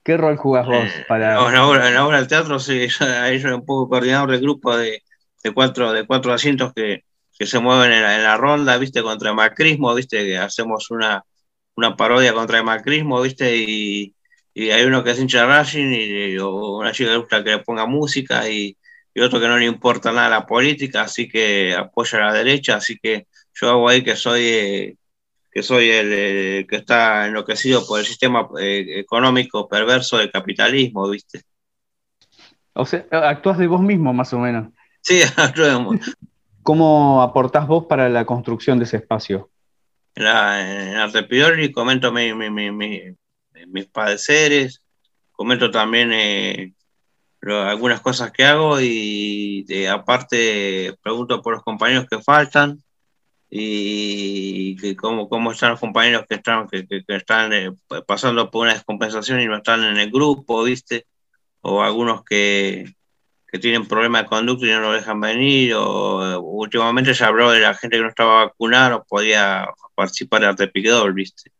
[0.03, 1.37] ¿Qué rol jugás vos para...?
[1.37, 4.33] No, en la obra, en obra del teatro, sí, yo- ahí yo un poco coordinador
[4.33, 5.05] del grupo de,
[5.45, 7.05] de cuatro, de cuatro asientos que,
[7.39, 10.91] que se mueven en la, en la ronda, viste, contra el macrismo, viste, que hacemos
[10.91, 11.23] una,
[11.77, 14.13] una parodia contra el macrismo, viste, y,
[14.53, 17.45] y hay uno que es hincha de Racing y, o una chica que le gusta
[17.45, 18.77] que le ponga música y,
[19.15, 22.75] y otro que no le importa nada la política, así que apoya a la derecha,
[22.75, 24.97] así que yo hago ahí que soy eh,
[25.51, 31.09] que soy el eh, que está enloquecido por el sistema eh, económico perverso del capitalismo,
[31.09, 31.43] ¿viste?
[32.73, 34.73] O sea, actúas de vos mismo más o menos.
[35.03, 35.99] Sí, actuemos.
[36.63, 39.51] ¿Cómo aportás vos para la construcción de ese espacio?
[40.15, 43.17] En, la, en Artepidori comento mi, mi- mi- mi-
[43.67, 44.83] mis padeceres,
[45.33, 46.75] comento también eh,
[47.41, 52.83] lo- algunas cosas que hago y eh, aparte pregunto por los compañeros que faltan
[53.51, 57.73] y que cómo, cómo están los compañeros que están, que, que- que están eh,
[58.07, 61.07] pasando por una descompensación y no están en el grupo, ¿viste?
[61.61, 62.95] O algunos que,
[63.51, 67.51] que tienen problemas de conducta y no lo dejan venir, o eh, últimamente se habló
[67.51, 71.51] de la gente que no estaba vacunada o podía participar de Artepidol, ¿viste?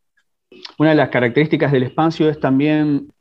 [0.79, 3.13] Una de las características del espacio es también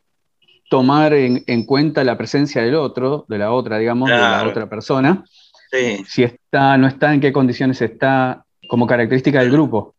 [0.70, 4.70] tomar en, en cuenta la presencia del otro, de la otra, digamos, de la otra
[4.70, 5.24] persona.
[5.72, 6.03] Sí.
[6.07, 9.95] Si está, no está, en qué condiciones está, como característica del grupo.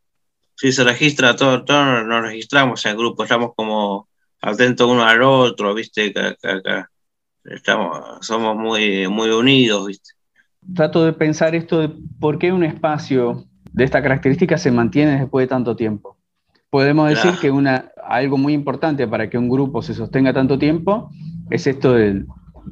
[0.55, 4.09] Sí, se registra, todo, todos nos registramos en el grupo, estamos como
[4.41, 6.15] atentos uno al otro, ¿viste?
[7.45, 10.13] Estamos, somos muy, muy unidos, ¿viste?
[10.75, 11.91] Trato de pensar esto de
[12.21, 16.17] por qué un espacio de esta característica se mantiene después de tanto tiempo.
[16.71, 21.11] podemos decir que una, algo muy importante para que un grupo se sostenga tanto tiempo
[21.51, 22.27] es esto del,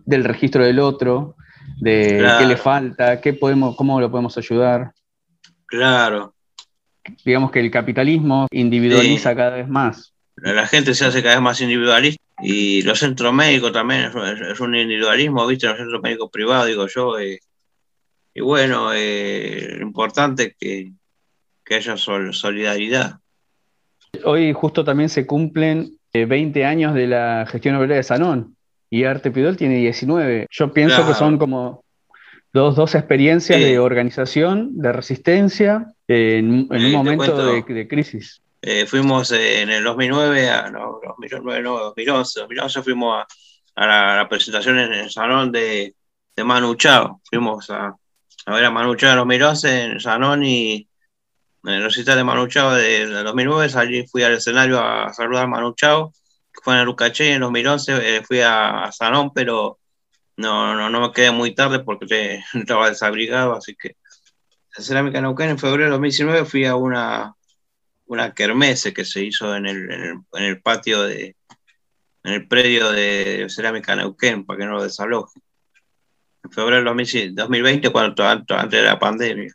[0.04, 1.36] del registro del otro,
[1.80, 4.92] de qué le falta, qué podemos, cómo lo podemos ayudar.
[5.68, 6.34] Claro.
[7.24, 9.36] Digamos que el capitalismo individualiza Sí.
[9.36, 10.12] cada vez más.
[10.36, 14.48] La gente se hace cada vez más individualista y los centros médicos también es, es-
[14.52, 15.66] es un individualismo, ¿viste?
[15.66, 17.18] Los centros médicos privados, digo yo.
[17.18, 17.40] eh,
[18.34, 20.92] y bueno, eh, lo importante es que,
[21.64, 23.18] que haya sol- solidaridad.
[24.24, 28.56] Hoy justo también se cumplen eh, 20 años de la gestión obrera de Sanón
[28.90, 30.46] y Arte Pidol tiene 19.
[30.50, 31.08] Yo pienso Claro.
[31.10, 31.82] que son como
[32.52, 33.64] dos, dos experiencias Sí.
[33.64, 38.42] de organización, de resistencia eh, en, en un momento de, de crisis.
[38.62, 43.26] Eh, fuimos eh, en el 2009, a, no, 2009, no, 2011, 2011 fuimos a,
[43.82, 45.94] a la, a la presentación en el salón de,
[46.36, 47.20] de Manu Chao.
[47.28, 47.94] Fuimos a,
[48.46, 50.88] a ver a Manu Chao en 2011 en el salón y
[51.64, 55.44] en el recital de Manu Chao de, de 2009 salí, fui al escenario a saludar
[55.44, 56.12] a Manu Chao,
[56.52, 59.77] que fue en el en 2011, eh, fui a, a Sanón, pero
[60.38, 63.96] no, no, no me quedé muy tarde porque estaba desabrigado, así que
[64.76, 67.34] en Cerámica Neuquén en febrero de 2019 fui a una,
[68.06, 71.34] una kermesse que se hizo en el, en el, patio de,
[72.22, 75.40] en el predio de Cerámica Neuquén, para que no lo desaloje.
[76.44, 79.52] En febrero 2000 2020, cuando, antes de la pandemia.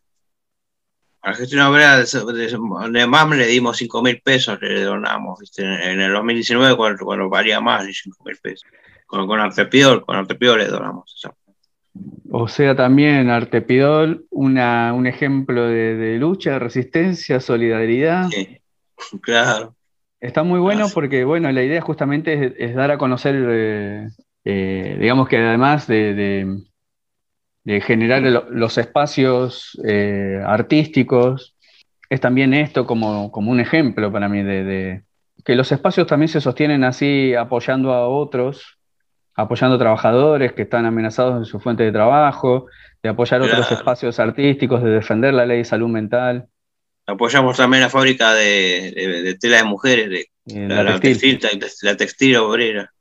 [1.22, 5.40] A la gestión obrera de, de, de MAM le dimos 5 mil pesos, le donamos,
[5.40, 5.64] ¿viste?
[5.64, 8.70] En, en el 2019, cuando, cuando valía más de 5 mil pesos.
[9.06, 11.24] Con, con Artepiol, con Artepiol le donamos.
[12.32, 18.28] O sea, también Artepidol, una, un ejemplo de, de lucha, resistencia, solidaridad.
[19.22, 19.76] Claro.
[20.20, 24.08] Está muy bueno porque, bueno, la idea justamente es, es dar a conocer, eh,
[24.46, 26.64] eh, digamos que además de, de-
[27.66, 31.56] de generar lo- los espacios eh, artísticos,
[32.10, 35.04] es también esto como, como un ejemplo para mí de, de-
[35.46, 38.78] que los espacios también se sostienen así apoyando a otros,
[39.36, 42.68] apoyando trabajadores que están amenazados en su fuente de trabajo,
[43.02, 46.48] de apoyar otros espacios artísticos, de defender la ley de salud mental.
[47.06, 50.28] Apoyamos también la fábrica de, de- de tela de mujeres, de,
[50.68, 51.40] la, la la textil.
[51.82, 52.92] la, textil obrera.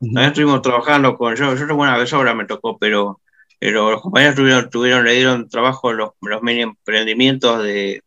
[0.00, 3.20] También estuvimos trabajando con, yo, yo tengo una vez ahora me tocó, pero,
[3.58, 8.02] pero los compañeros tuvieron, tuvieron, le dieron trabajo los, los mini emprendimientos de,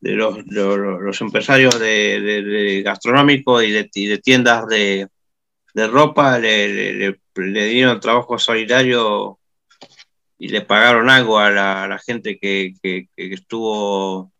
[0.00, 5.08] de los, los, los empresarios de, gastronómicos y de, y de tiendas de,
[5.74, 9.38] de ropa, le, le- le- dieron trabajo solidario
[10.38, 14.32] y le pagaron algo a la, a la gente que, que- que estuvo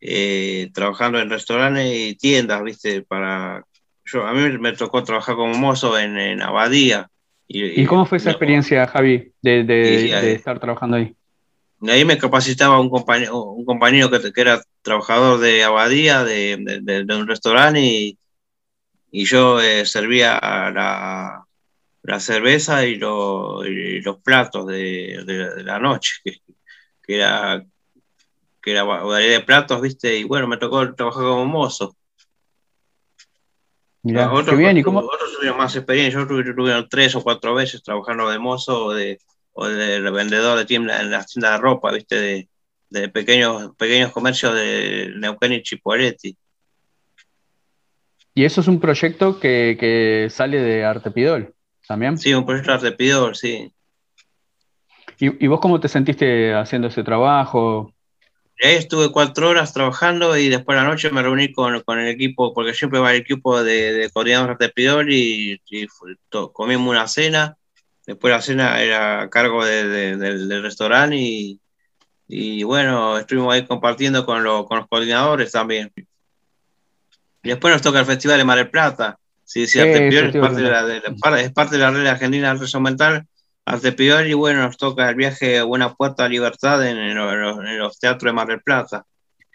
[0.00, 3.02] eh, trabajando en restaurantes y tiendas, ¿viste?
[3.02, 3.64] Para,
[4.04, 7.08] yo, a mí me tocó trabajar como mozo en, en Abadía.
[7.48, 11.14] Y, ¿Y cómo fue esa experiencia, Javi, de, de- Y, de estar trabajando ahí?
[11.88, 16.80] ahí me capacitaba un compañero, un compañero que, que era trabajador de Abadía, de, de-
[16.80, 18.18] de- de un restaurante, y,
[19.10, 21.44] y yo eh, servía la,
[22.02, 26.40] la cerveza y, lo- y los platos de, de- de la noche, que,
[27.02, 27.64] que era
[28.62, 30.18] que era va- variedad de platos, ¿viste?
[30.18, 31.96] Y bueno, me tocó trabajar como mozo.
[34.02, 35.00] Mirá, otros, qué bien, ¿y cómo?
[35.00, 39.18] otros tuvieron más experiencia, otros tuvieron tres o cuatro veces trabajando de mozo o de,
[39.52, 42.16] o de vendedor de tienda en las tiendas de ropa, ¿viste?
[42.16, 42.48] De,
[42.90, 46.36] de pequeños, pequeños comercios de Neuquén y Chipoletti.
[48.36, 51.54] Y eso es un proyecto que, que sale de Artepidol
[51.88, 52.18] también.
[52.18, 53.72] Sí, un proyecto de Artepidol, sí.
[55.18, 57.94] ¿Y, y vos cómo te sentiste haciendo ese trabajo?
[58.58, 62.52] Estuve cuatro horas trabajando y después a la noche me reuní con, con el equipo,
[62.52, 65.86] porque siempre va el equipo de, de coordinadores de Pidol y, y
[66.28, 67.56] to- comimos una cena.
[68.06, 71.58] Después la cena era a cargo de- de- del, del restaurante y,
[72.28, 75.90] y bueno, estuvimos ahí compartiendo con, lo- con los coordinadores también.
[77.46, 79.18] Y después nos toca el Festival de Mar del Plata.
[79.44, 81.90] Sí, sí, Eh, Artepidol eso es parte, de la, de la- es parte de la
[81.92, 83.26] red argentina de Rezo Mental.
[83.64, 87.78] Artepidol y bueno, nos toca el viaje Buena Puerta a Libertad en, en los, en
[87.78, 89.04] los teatros de Mar del Plata.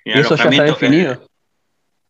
[0.06, 1.28] ¿Y eso ya está que- definido?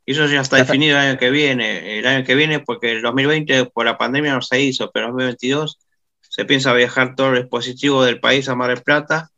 [0.06, 2.00] eso ya está definido el año que viene.
[2.00, 5.12] El año que viene, porque el 2020 por la pandemia no se hizo, pero el
[5.14, 5.80] 2022
[6.22, 9.30] se piensa viajar todo el dispositivo del país a Mar del Plata.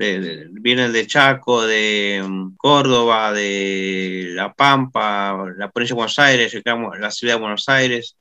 [0.00, 6.62] Vienen de Chaco, de mm, Córdoba, de La Pampa, la provincia de Buenos Aires,
[6.98, 8.16] la ciudad de Buenos Aires,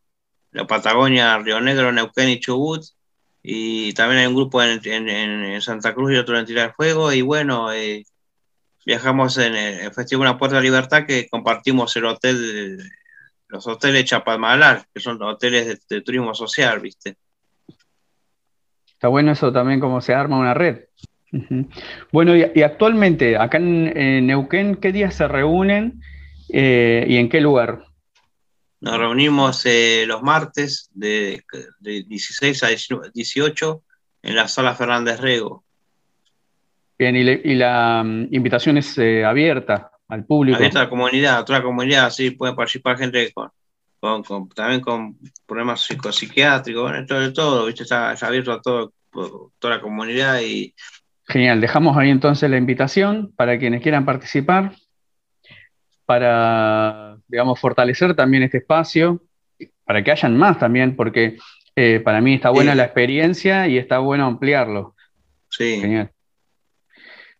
[0.52, 2.84] la Patagonia, Río Negro, Neuquén y Chubut.
[3.42, 7.14] Y también hay un grupo en, Santa Cruz y otro en Tierra del Fuego.
[7.14, 8.04] Y bueno, eh,
[8.86, 12.78] viajamos en el, el Festival Una Puerta de Libertad que compartimos el hotel,
[13.48, 17.16] los hoteles Chapadmalar, que son hoteles de, de turismo social, ¿viste?
[18.86, 20.90] Está bueno eso también, cómo se arma una red.
[22.12, 26.02] Bueno, y, y actualmente, acá en, en Neuquén, ¿qué días se reúnen
[26.52, 27.84] Eh, ¿Y en qué lugar?
[28.82, 31.44] Nos reunimos eh, los martes de,
[31.80, 32.70] de 16 a
[33.14, 33.84] 18
[34.24, 35.64] en la sala Fernández Rego.
[36.98, 40.58] Bien, y, le- y la mm, invitación es eh, abierta al público.
[40.58, 43.50] Abierta a la comunidad, a toda la comunidad, sí, puede participar gente con,
[44.00, 47.84] con- con- también con problemas psicopsiquiátricos, bueno, todo, de todo, ¿viste?
[47.84, 48.92] Está, está abierto a todo,
[49.60, 50.74] toda la comunidad y
[51.30, 54.74] Genial, dejamos ahí entonces la invitación para quienes quieran participar,
[56.06, 59.22] para, digamos, fortalecer también este espacio,
[59.86, 61.38] para que hayan más también, porque
[61.76, 62.78] eh, para mí está buena Sí.
[62.78, 64.96] la experiencia y está bueno ampliarlo.
[65.50, 65.80] Sí.
[65.80, 66.12] Genial.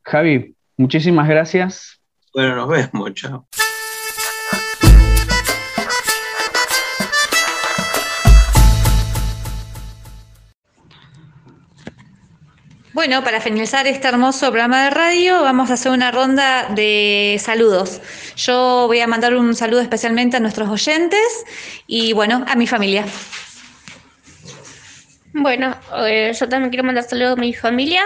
[0.04, 2.00] Javi, muchísimas gracias.
[2.34, 3.48] bueno, nos vemos, chao.
[12.92, 18.02] Bueno, para finalizar este hermoso programa de radio, vamos a hacer una ronda de saludos.
[18.36, 21.46] Yo voy a mandar un saludo especialmente a nuestros oyentes
[21.86, 23.06] y bueno, a mi familia.
[25.34, 25.78] Bueno,
[26.08, 28.02] eh, yo también quiero mandar saludos a mi familia,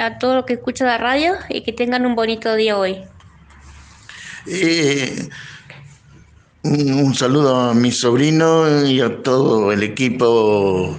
[0.00, 3.02] a todo lo que escucha la radio y que tengan un bonito día hoy.
[4.48, 5.28] Eh,
[6.64, 10.96] un un saludo a mi sobrino y a todo el equipo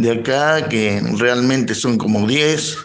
[0.00, 2.78] de acá, que realmente son como 10,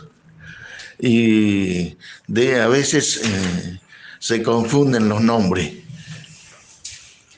[1.00, 1.98] y
[2.28, 3.80] de a veces eh,
[4.20, 5.74] se confunden los nombres.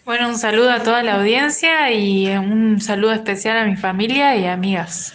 [0.04, 4.46] Bueno, un saludo a toda la audiencia y un saludo especial a mi familia y
[4.46, 5.14] amigas.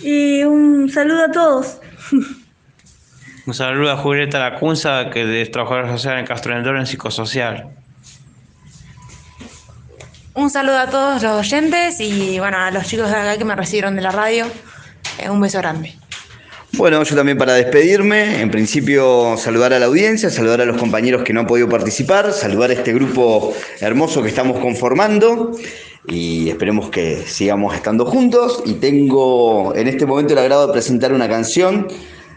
[0.00, 1.78] Y un saludo a todos.
[3.46, 7.79] Un saludo a Julieta Lacunza, que es trabajadora social en Castro en psicosocial.
[10.32, 13.56] Un saludo a todos los oyentes y bueno, a los chicos de acá que me
[13.56, 14.46] recibieron de la radio.
[15.18, 15.96] Eh, un beso grande.
[16.74, 21.24] Bueno, yo también para despedirme, en principio saludar a la audiencia, saludar a los compañeros
[21.24, 25.50] que no han podido participar, saludar a este grupo hermoso que estamos conformando
[26.06, 28.62] y esperemos que sigamos estando juntos.
[28.64, 31.88] Y tengo en este momento el agrado de presentar una canción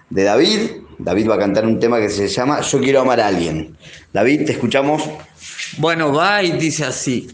[0.10, 0.60] de David.
[0.98, 3.78] David va a cantar un tema que se llama Yo quiero amar a alguien.
[4.12, 5.04] David, te escuchamos.
[5.78, 7.28] Bueno, va y dice así.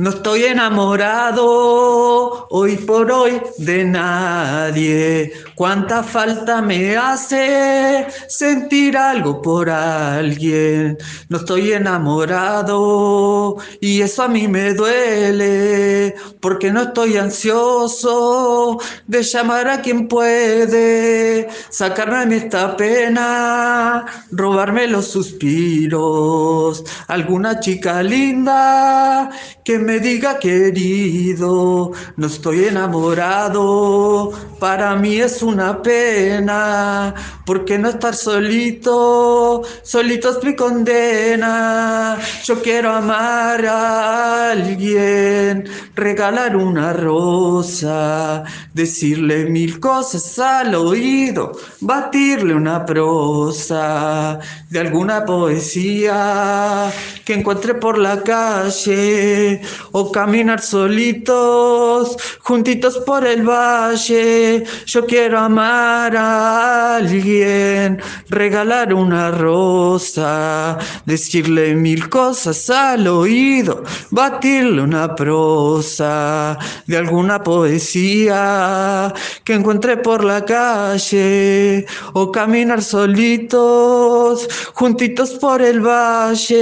[0.00, 5.30] No estoy enamorado hoy por hoy de nadie.
[5.60, 10.96] Cuánta falta me hace sentir algo por alguien.
[11.28, 19.68] No estoy enamorado y eso a mí me duele porque no estoy ansioso de llamar
[19.68, 26.82] a quien puede sacarme esta pena, robarme los suspiros.
[27.06, 29.30] Alguna chica linda
[29.62, 38.14] que me diga querido, no estoy enamorado, para mí es una pena, porque no estar
[38.14, 49.80] solito, solito es mi condena, yo quiero amar a alguien, regalar una rosa, decirle mil
[49.80, 54.38] cosas al oído, batirle una prosa
[54.70, 56.92] de alguna poesía
[57.24, 59.60] que encuentre por la calle
[59.92, 64.64] o caminar solitos, juntitos por el valle.
[64.86, 75.14] Yo quiero amar a alguien, regalar una rosa, decirle mil cosas al oído, batirle una
[75.14, 79.12] prosa de alguna poesía
[79.44, 86.60] que encuentre por la calle o caminar solitos, juntitos por el valle,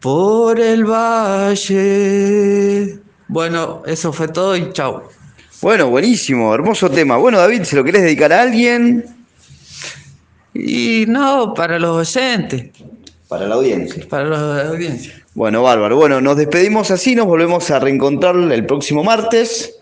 [0.00, 2.98] por el valle.
[3.28, 5.13] Bueno, eso fue todo y chao.
[5.64, 7.16] Bueno, buenísimo, hermoso tema.
[7.16, 9.02] Bueno, David, ¿se lo querés dedicar a alguien?
[10.52, 12.66] Y no, para los oyentes.
[13.28, 14.06] Para la audiencia.
[14.06, 15.24] Para la audiencia.
[15.32, 15.96] Bueno, bárbaro.
[15.96, 19.74] Bueno, nos despedimos así, nos volvemos a reencontrar el próximo martes.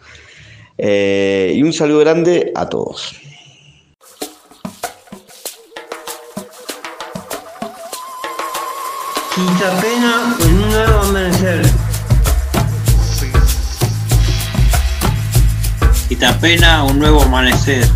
[0.78, 3.16] Eh, y un saludo grande a todos.
[9.35, 11.82] Quita pena en un nuevo amanecer.
[16.13, 17.89] Quita pena, un nuevo amanecer.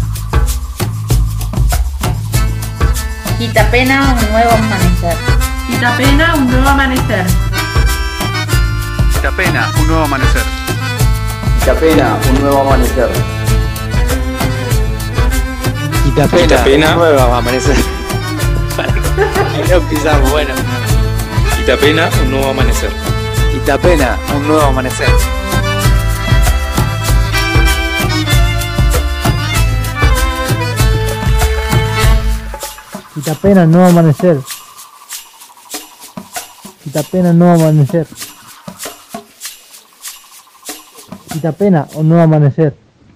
[3.38, 5.16] Quita pena un nuevo amanecer.
[5.68, 7.26] Quita pena un nuevo amanecer.
[9.12, 10.42] Quita pena, un nuevo amanecer.
[11.58, 13.10] Quita pena, un nuevo amanecer.
[16.04, 16.90] Quita pena, Quita pena.
[16.92, 17.76] un nuevo amanecer.
[19.70, 20.54] no pisamos, bueno.
[21.58, 22.90] Quita pena, un nuevo amanecer.
[23.52, 25.10] Quita pena, un nuevo amanecer.
[33.16, 34.38] Quitapena, no amanecer.
[36.84, 38.06] Quitapena, no amanecer.
[41.32, 42.76] Quitapena o no amanecer.